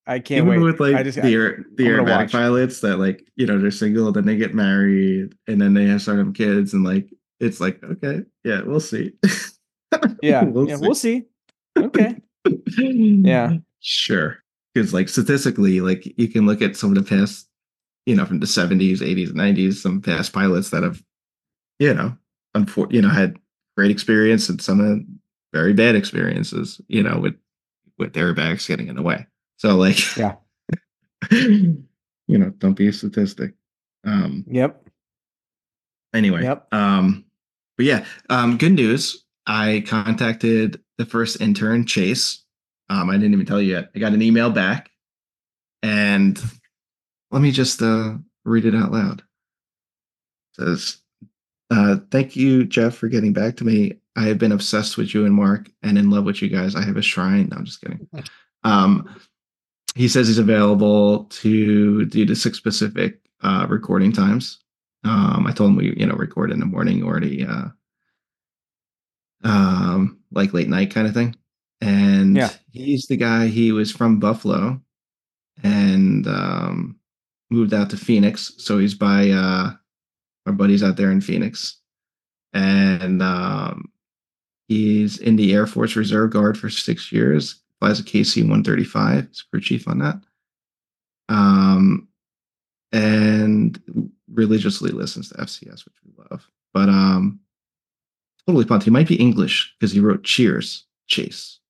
[0.06, 0.58] I can't even wait.
[0.72, 4.10] with like I just the aer- the aerobatic pilots that like you know they're single
[4.10, 7.10] then they get married and then they have start having kids and like
[7.40, 9.12] it's like okay yeah we'll see
[10.22, 10.80] yeah, we'll yeah, see.
[10.80, 11.22] we'll see.
[11.76, 12.16] Okay.
[12.64, 13.56] Yeah.
[13.80, 14.38] sure
[14.74, 17.46] because like statistically like you can look at some of the past
[18.06, 21.02] you know from the 70s 80s 90s some past pilots that have
[21.78, 22.16] you know
[22.56, 23.36] unfor- you know had
[23.78, 24.98] great experience and some of
[25.52, 27.36] very bad experiences you know with
[27.96, 29.24] with airbags getting in the way.
[29.58, 30.34] So like Yeah.
[31.30, 31.84] you
[32.38, 33.54] know don't be a statistic.
[34.04, 34.84] Um Yep.
[36.12, 36.74] anyway Yep.
[36.74, 37.24] um
[37.76, 39.24] but yeah um good news.
[39.46, 42.44] I contacted the first intern chase.
[42.90, 43.90] Um i didn't even tell you yet.
[43.94, 44.90] I got an email back.
[45.84, 46.42] And
[47.30, 48.14] let me just uh
[48.44, 49.20] read it out loud.
[50.58, 50.98] It says
[51.70, 55.24] uh thank you jeff for getting back to me i have been obsessed with you
[55.24, 57.80] and mark and in love with you guys i have a shrine no i'm just
[57.80, 58.06] kidding
[58.64, 59.08] um
[59.94, 64.60] he says he's available to do the six pacific uh, recording times.
[65.02, 67.68] Um, I told him we, you know, record in the morning or the uh,
[69.42, 71.34] um, like late night kind of thing.
[71.80, 72.50] And Yeah.
[72.70, 73.48] he's the guy.
[73.48, 74.80] He was from Buffalo
[75.64, 77.00] and um,
[77.50, 78.52] moved out to Phoenix.
[78.58, 79.72] So he's by uh,
[80.48, 81.76] our buddies out there in Phoenix,
[82.52, 83.92] and um,
[84.66, 87.60] he's in the Air Force Reserve Guard for six years.
[87.78, 89.28] Flies a KC 135.
[89.28, 90.20] He's crew chief on that.
[91.28, 92.08] Um,
[92.90, 96.48] and religiously listens to FCS, which we love.
[96.72, 97.38] But um,
[98.46, 98.84] totally pumped.
[98.84, 101.60] He might be English because he wrote Cheers, Chase.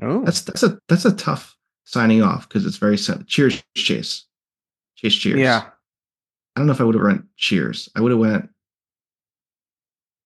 [0.00, 3.24] Oh, That's that's a that's a tough signing off because it's very simple.
[3.26, 4.24] Cheers, Chase.
[4.96, 5.38] Chase, cheers.
[5.38, 5.66] yeah.
[6.58, 7.88] I don't know if I would have went cheers.
[7.94, 8.48] I would have went.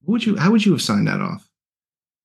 [0.01, 0.35] What would you?
[0.39, 1.47] How would you have signed that off?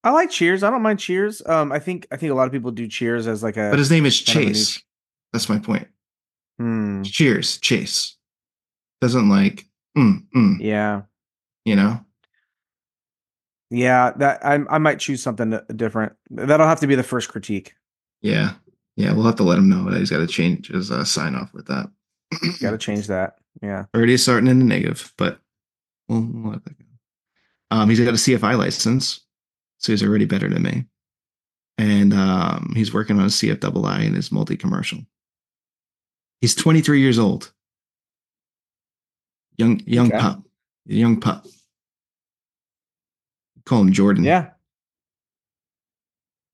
[0.06, 0.64] I like Cheers.
[0.64, 1.42] I don't mind Cheers.
[1.46, 3.70] Um, I think I think a lot of people do Cheers as like a.
[3.70, 4.82] But his name is Chase.
[5.34, 5.90] That's my point.
[6.58, 8.16] Hmm, Cheers, Chase.
[9.02, 9.66] Doesn't like,
[9.98, 11.02] mm, mm, yeah,
[11.66, 12.00] you know.
[13.70, 14.12] yeah.
[14.16, 16.14] That I I might choose something different.
[16.30, 17.74] That'll have to be the first critique.
[18.22, 18.54] Yeah,
[18.96, 19.12] yeah.
[19.12, 21.54] We'll have to let him know that he's got to change his uh, sign off
[21.54, 21.92] with that.
[22.62, 23.36] Got to change that.
[23.62, 23.86] Yeah.
[23.96, 25.40] Already starting in the negative, but
[26.08, 26.86] we'll, we'll let that go.
[27.72, 29.22] Um, he's got a CFI license,
[29.80, 30.86] so he's already better than me.
[31.78, 35.00] And um, he's working on a CFII in his multi-commercial.
[36.42, 37.52] He's 23 years old.
[39.58, 40.20] Young young Okay.
[40.20, 40.44] pup.
[40.86, 41.46] Young pup.
[43.66, 44.24] Call him Jordan.
[44.24, 44.52] Yeah.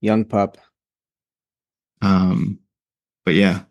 [0.01, 0.58] Young pup.
[2.01, 2.60] Um,
[3.26, 3.64] but yeah.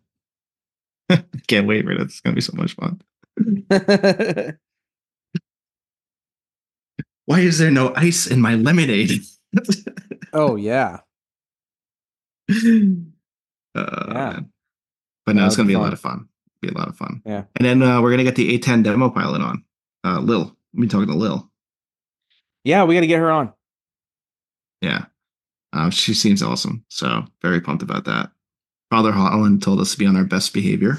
[1.49, 1.93] Can't wait for.
[1.93, 3.01] It's gonna be so much fun.
[7.26, 9.22] Why is there no ice in my lemonade?
[10.33, 11.01] oh yeah.
[13.74, 14.41] Uh, Yeah.
[15.24, 16.28] But no, it's gonna be be a lot of fun.
[16.61, 17.22] Be a lot of fun.
[17.24, 17.45] Yeah.
[17.57, 19.64] And then uh, we're gonna get the A10 demo pilot on.
[20.05, 20.55] Uh, Lil.
[20.74, 21.51] We talking to Lil.
[22.64, 23.53] Yeah, we got to get her on.
[24.80, 25.07] Yeah.
[25.72, 26.85] Uh, she seems awesome.
[26.89, 28.30] So very pumped about that.
[28.91, 30.99] Father Holland told us to be on our best behavior.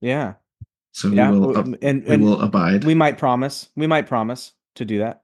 [0.00, 0.34] Yeah.
[0.92, 1.30] So Yeah.
[1.30, 2.84] we will w- ab- and we will abide.
[2.84, 3.68] we might promise.
[3.76, 5.22] We might promise to do that.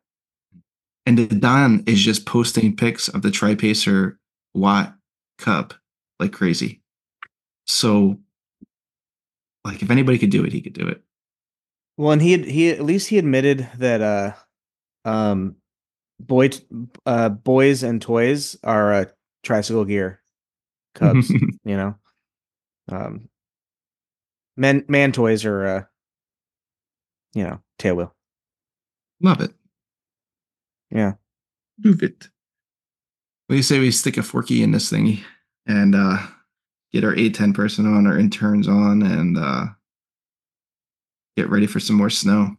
[1.06, 4.16] and the Don is just posting pics of the Tripacer
[4.54, 4.94] Watt
[5.38, 5.72] Cup
[6.20, 6.82] like crazy.
[7.66, 8.18] So
[9.64, 11.02] like if anybody could do it, he could do it.
[11.96, 14.32] Well, and he had, he at least he admitted that uh
[15.08, 15.56] um
[16.20, 16.50] boy
[17.06, 19.04] uh boys and toys are uh
[19.42, 20.22] tricycle gear
[20.94, 21.94] cubs, you know.
[22.90, 23.28] Um
[24.58, 25.82] men man toys are uh
[27.34, 28.14] you know, tail wheel.
[29.20, 29.52] Love it.
[30.90, 31.14] Yeah.
[31.82, 32.28] Move it.
[33.46, 35.20] What do you say we stick a forky in this thingy
[35.66, 36.18] and uh
[36.92, 39.66] get our A10 person on, our interns on, and uh
[41.36, 42.56] get ready for some more snow.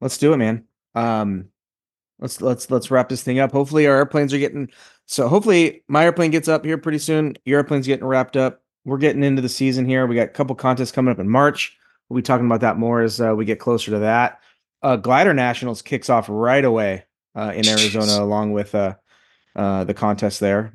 [0.00, 0.64] Let's do it, man.
[0.94, 1.48] Um
[2.18, 3.52] let's let's let's wrap this thing up.
[3.52, 4.70] Hopefully our airplanes are getting
[5.06, 7.36] so hopefully my airplane gets up here pretty soon.
[7.44, 8.62] Your airplane's getting wrapped up.
[8.88, 10.06] We're getting into the season here.
[10.06, 11.76] We got a couple contests coming up in March.
[12.08, 14.40] We'll be talking about that more as uh, we get closer to that.
[14.82, 18.20] Uh Glider Nationals kicks off right away uh in Arizona Jeez.
[18.20, 18.94] along with uh
[19.56, 20.72] uh the contest there.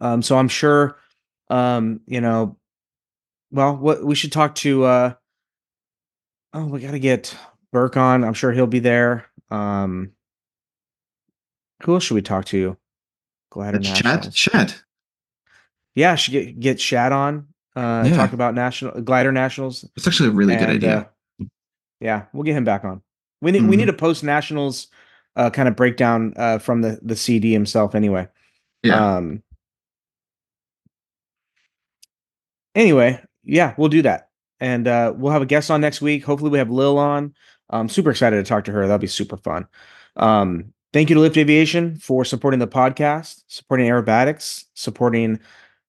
[0.00, 0.96] Um so I'm sure
[1.48, 2.56] um you know
[3.52, 5.14] well what we should talk to uh
[6.54, 7.36] oh we got to get
[7.72, 8.24] Burke on.
[8.24, 9.26] I'm sure he'll be there.
[9.50, 10.12] Um,
[11.82, 12.76] who else should we talk to?
[13.50, 14.32] Glider That's Chad.
[14.32, 14.74] Chad.
[15.94, 17.46] Yeah, should get get Chad on.
[17.76, 18.16] Uh, Yeah.
[18.16, 19.84] talk about national Glider Nationals.
[19.96, 21.08] It's actually a really good idea.
[21.40, 21.44] uh,
[22.00, 23.02] yeah, we'll get him back on.
[23.40, 23.92] We need we need Mhm.
[23.94, 24.88] a post nationals
[25.36, 27.94] uh, kind of breakdown uh, from the the CD himself.
[27.94, 28.28] Anyway.
[28.82, 29.16] yeah.
[29.16, 29.42] Um.
[32.74, 34.28] Anyway, yeah, we'll do that,
[34.60, 36.24] and uh, we'll have a guest on next week.
[36.24, 37.34] Hopefully, we have Lil on.
[37.70, 38.82] I'm super excited to talk to her.
[38.82, 39.66] That'll be super fun.
[40.16, 45.38] Um, thank you to Lift Aviation for supporting the podcast, supporting aerobatics, supporting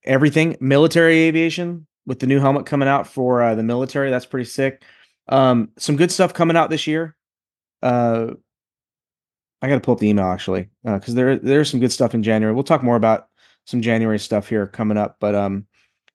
[0.05, 4.09] everything military aviation with the new helmet coming out for uh, the military.
[4.09, 4.83] That's pretty sick.
[5.27, 7.15] Um, some good stuff coming out this year.
[7.81, 8.33] Uh,
[9.61, 12.21] I got to pull up the email actually because there there's some good stuff in
[12.21, 12.53] January.
[12.53, 13.27] We'll talk more about
[13.65, 15.65] some January stuff here coming up, but um,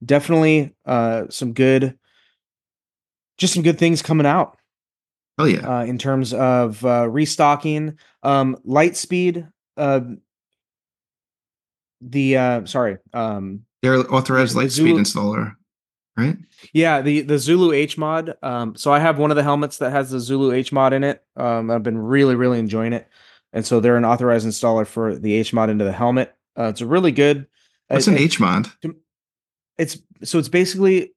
[0.04, 1.98] definitely uh, some good,
[3.38, 4.56] just some good things coming out
[5.38, 5.80] Oh yeah.
[5.80, 7.98] uh, in terms of uh, restocking.
[8.22, 10.00] Um, Lightspeed, uh,
[12.00, 15.56] the uh, sorry, um, They're authorized Lightspeed Zulu- installer,
[16.16, 16.36] right?
[16.72, 18.36] yeah, the the Zulu H mod.
[18.42, 21.04] Um, so I have one of the helmets that has the Zulu H mod in
[21.04, 21.24] it.
[21.36, 23.08] Um, I've been really really enjoying it,
[23.52, 26.34] and so they're an authorized installer for the H mod into the helmet.
[26.58, 27.46] Uh, it's a really good.
[27.88, 28.68] What's uh, an H mod?
[29.78, 31.12] It's so it's basically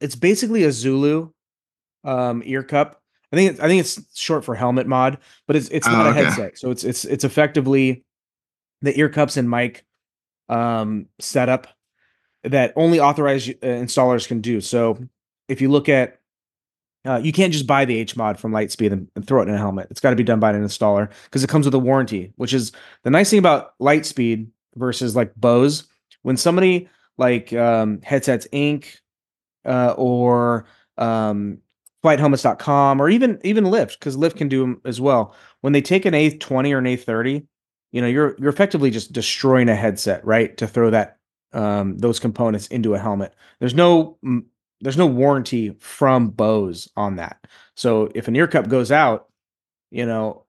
[0.00, 1.30] it's basically a Zulu
[2.04, 3.02] um ear cup.
[3.32, 6.10] I think it's, I think it's short for helmet mod, but it's it's not Oh,
[6.10, 6.56] a headset.
[6.58, 8.04] So it's it's it's effectively
[8.82, 9.84] the ear cups and mic
[10.48, 11.66] um setup
[12.44, 14.60] that only authorized uh, installers can do.
[14.60, 14.98] So
[15.48, 16.18] if you look at
[17.06, 19.54] uh, you can't just buy the H mod from Lightspeed and, and throw it in
[19.54, 19.86] a helmet.
[19.90, 22.52] It's got to be done by an installer because it comes with a warranty, which
[22.52, 22.72] is
[23.04, 25.84] the nice thing about Lightspeed versus like Bose.
[26.22, 28.98] When somebody like um, Headsets Inc.
[29.64, 30.64] Uh, or
[30.96, 31.58] um,
[32.02, 35.34] FlightHelmets.com or even even Lift because Lift can do them as well.
[35.60, 37.46] When they take an A20 or an A30,
[37.92, 40.56] you know you're you're effectively just destroying a headset, right?
[40.56, 41.18] To throw that
[41.52, 43.34] um, those components into a helmet.
[43.58, 44.44] There's no mm,
[44.80, 47.46] there's no warranty from Bose on that.
[47.74, 49.28] So if an ear cup goes out,
[49.90, 50.44] you know,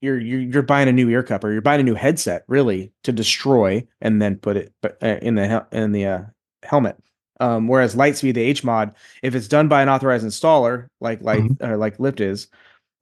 [0.00, 2.92] you're you're, you're buying a new ear cup or you're buying a new headset really
[3.04, 6.22] to destroy and then put it uh, in the in the uh,
[6.62, 6.96] helmet.
[7.38, 11.42] Um, whereas Lightspeed, the H mod, if it's done by an authorized installer like like
[11.60, 12.48] or like Lift is,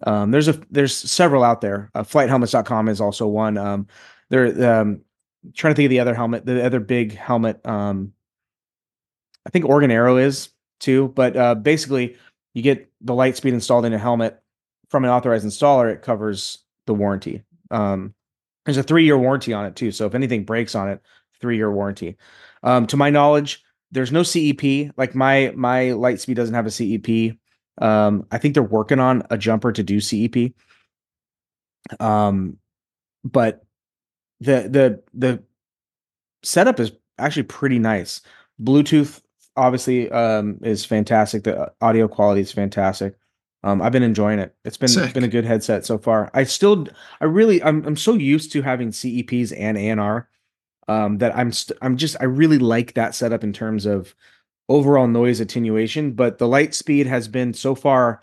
[0.07, 1.91] um, there's a there's several out there.
[1.95, 3.57] Uh, FlightHelmets.com is also one.
[3.59, 3.87] Um,
[4.31, 5.03] there um,
[5.55, 7.65] trying to think of the other helmet, the other big helmet.
[7.67, 8.13] Um,
[9.47, 12.17] I think Oregon Aero is too, but uh, basically
[12.55, 14.41] you get the Lightspeed installed in a helmet
[14.89, 15.93] from an authorized installer.
[15.93, 17.43] It covers the warranty.
[17.71, 18.15] Um,
[18.65, 21.01] there's a three year warranty on it too, so if anything breaks on it,
[21.41, 22.17] three year warranty.
[22.63, 24.93] Um, to my knowledge, there's no CEP.
[24.97, 27.37] Like my my Lightspeed doesn't have a CEP.
[27.79, 30.53] Um, I think they're working on a jumper to do CEP.
[32.01, 32.59] Um,
[33.25, 33.64] but
[34.41, 35.43] the the the
[36.43, 38.21] setup is actually pretty nice.
[38.63, 39.21] Bluetooth
[39.57, 41.45] obviously um is fantastic.
[41.45, 43.17] The audio quality is fantastic.
[43.65, 44.55] Um, I've been enjoying it.
[44.67, 45.15] It's been Sick.
[45.15, 46.31] been a good headset so far.
[46.35, 46.87] I still,
[47.23, 50.27] I really, I'm I'm so used to having CEPs and ANR
[50.87, 54.15] um, that I'm st- I'm just I really like that setup in terms of
[54.69, 56.13] overall noise attenuation.
[56.13, 58.23] But the Lightspeed has been so far,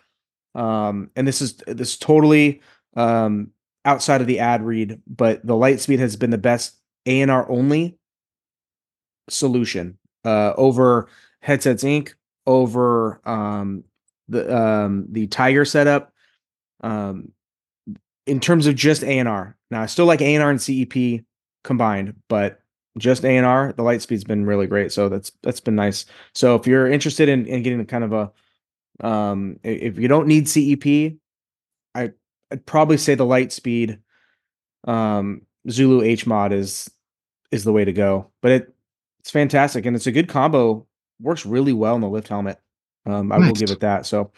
[0.54, 2.62] um, and this is this totally
[2.96, 3.50] um,
[3.86, 6.76] outside of the ad read, but the Lightspeed has been the best
[7.06, 7.98] ANR only
[9.30, 11.08] solution uh, over
[11.42, 12.14] Headsets Inc.
[12.46, 13.84] over um,
[14.28, 16.14] the um, the Tiger setup.
[16.82, 17.32] Um,
[18.28, 21.26] in terms of just ANR, now I still like ANR and CEP
[21.64, 22.62] combined, but
[22.98, 24.92] just ANR, the Lightspeed's been really great.
[24.92, 26.06] So that's that's been nice.
[26.34, 28.32] So if you're interested in, in getting kind of a
[29.06, 31.14] um if you don't need CEP,
[31.96, 32.12] I
[32.52, 34.00] I'd probably say the Lightspeed
[34.86, 36.90] um Zulu H mod is
[37.52, 38.32] is the way to go.
[38.42, 38.76] But it
[39.20, 40.86] it's fantastic and it's a good combo.
[41.20, 42.60] Works really well in the lift helmet.
[43.06, 44.06] Um I will give it that.
[44.06, 44.32] So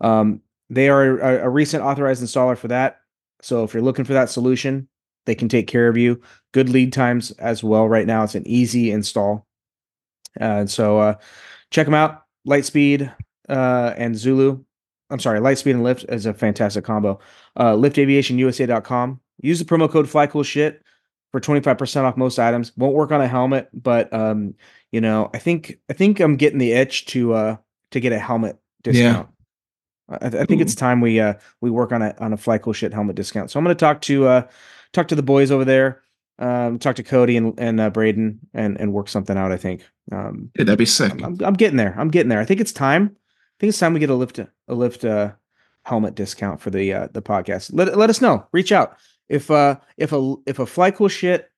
[0.00, 0.40] um
[0.70, 3.00] they are a, a recent authorized installer for that.
[3.42, 4.88] So if you're looking for that solution,
[5.26, 6.20] they can take care of you.
[6.52, 7.88] Good lead times as well.
[7.88, 9.46] Right now, it's an easy install.
[10.40, 11.14] Uh, so uh,
[11.70, 12.22] check them out.
[12.48, 13.12] Lightspeed
[13.48, 14.64] uh, and Zulu.
[15.14, 17.20] I'm sorry, Lightspeed and Lift is a fantastic combo.
[17.54, 19.20] Uh, LiftAviationUSA.com.
[19.42, 20.80] Use the promo code FlyCoolShit
[21.30, 22.76] for 25% off most items.
[22.76, 24.56] Won't work on a helmet, but um,
[24.90, 27.56] you know, I think I think I'm getting the itch to uh
[27.92, 29.28] to get a helmet discount.
[30.08, 32.72] I, I think it's time we uh we work on a on a fly cool
[32.72, 33.52] shit helmet discount.
[33.52, 34.46] So I'm gonna talk to uh
[34.92, 36.02] talk to the boys over there,
[36.40, 39.52] um talk to Cody and and uh, Braden and and work something out.
[39.52, 41.12] I think um Dude, that'd be sick.
[41.12, 41.94] I'm, I'm, I'm getting there.
[41.96, 42.40] I'm getting there.
[42.40, 43.16] I think it's time.
[43.54, 45.32] I think it's time we get a lift a lift uh
[45.84, 47.70] helmet discount for the uh the podcast.
[47.72, 48.46] Let let us know.
[48.52, 48.96] Reach out
[49.28, 51.50] if uh if a if a fly cool shit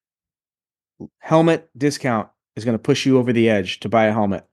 [1.18, 4.44] helmet discount is going to push you over the edge to buy a helmet.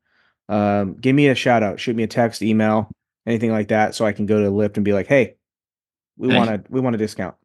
[0.49, 1.79] Um, give me a shout out.
[1.79, 2.89] Shoot me a text, email,
[3.25, 5.35] anything like that, so I can go to Lift and be like, "Hey,
[6.17, 6.35] we Hey.
[6.37, 7.35] want to we want a discount."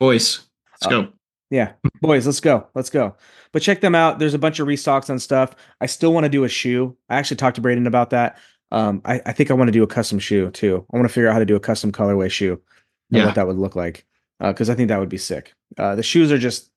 [0.00, 0.40] Boys,
[0.72, 1.08] let's Uh, go.
[1.50, 2.66] Yeah, boys, let's go.
[2.74, 3.14] Let's go.
[3.52, 4.18] But check them out.
[4.18, 5.54] There's a bunch of restocks on stuff.
[5.80, 6.96] I still want to do a shoe.
[7.08, 8.38] I actually talked to Braden about that.
[8.72, 10.86] Um, I, I think I want to do a custom shoe too.
[10.92, 12.52] I want to figure out how to do a custom colorway shoe
[13.10, 13.26] and Yeah.
[13.26, 14.06] what that would look like.
[14.38, 15.52] Because I think that would be sick.
[15.76, 16.70] Uh, the shoes are just,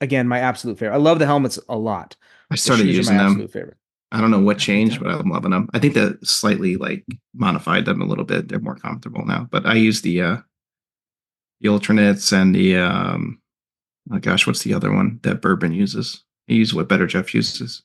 [0.00, 0.94] again, my absolute favorite.
[0.94, 2.14] I love the helmets a lot.
[2.50, 3.32] I started using my them.
[3.32, 3.76] absolute favorite.
[4.12, 5.68] I don't know what changed, but I'm loving them.
[5.74, 8.48] I think that slightly like modified them a little bit.
[8.48, 9.48] They're more comfortable now.
[9.50, 10.36] But I use the uh
[11.60, 13.40] the alternates and the um
[14.12, 16.24] oh gosh, what's the other one that Boerboon uses?
[16.46, 17.82] He uses what Better Jeff uses.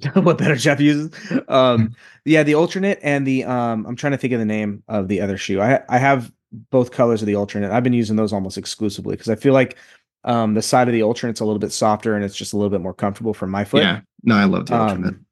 [0.14, 1.10] what better Jeff uses.
[1.48, 5.08] Um, yeah, the alternate and the um, I'm trying to think of the name of
[5.08, 5.60] the other shoe.
[5.60, 6.32] I I have
[6.70, 7.70] both colors of the alternate.
[7.70, 9.76] I've been using those almost exclusively because I feel like
[10.24, 12.70] um, the side of the alternate's a little bit softer and it's just a little
[12.70, 13.82] bit more comfortable for my foot.
[13.82, 14.00] Yeah.
[14.22, 15.08] No, I love the alternate.
[15.08, 15.26] Um,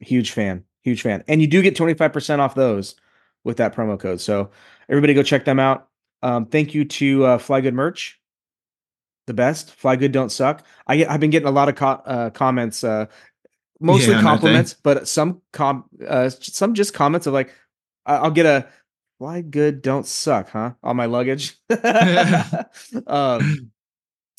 [0.00, 2.96] huge fan, huge fan, and you do get 25 percent off those
[3.44, 4.20] with that promo code.
[4.20, 4.50] So
[4.88, 5.88] everybody go check them out.
[6.22, 8.18] Um, thank you to uh, Fly Good Merch,
[9.26, 9.72] the best.
[9.74, 10.64] Fly Good don't suck.
[10.86, 12.82] I get, I've been getting a lot of co- uh, comments.
[12.82, 13.06] Uh,
[13.80, 17.54] mostly Yeah, compliments, but some com uh some just comments of like
[18.06, 18.68] I- I'll get a
[19.18, 20.72] why good don't suck, huh?
[20.82, 21.56] On my luggage.
[23.06, 23.70] um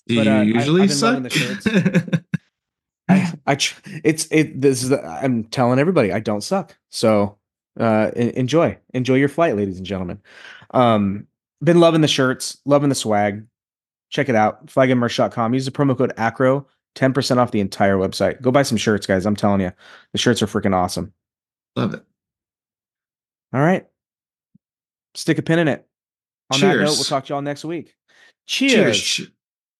[0.08, 1.22] Do But, you uh, usually I've suck?
[1.24, 2.24] the
[3.10, 6.78] I, I tr- it's it this is the, I'm telling everybody I don't suck.
[6.90, 7.38] So
[7.80, 8.78] uh enjoy.
[8.94, 10.22] Enjoy your flight, ladies and gentlemen.
[10.72, 11.28] Um
[11.64, 13.46] been loving the shirts, loving the swag.
[14.12, 14.66] Check it out.
[14.68, 15.54] FlyGoodMerch.com.
[15.54, 16.66] Use the promo code AKRO,
[16.96, 18.42] 10% off the entire website.
[18.42, 19.26] Go buy some shirts, guys.
[19.26, 19.72] I'm telling you.
[20.12, 21.14] The shirts are freaking awesome.
[21.76, 22.04] Love it.
[23.54, 23.86] All right.
[25.16, 25.86] Stick a pin in it.
[26.52, 26.90] On that note, Cheers.
[26.98, 27.96] we'll talk to y'all next week.
[28.48, 29.00] Cheers.
[29.00, 29.30] Cheers.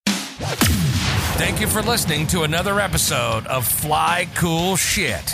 [0.08, 5.34] Thank you for listening to another episode of Fly Cool Shit.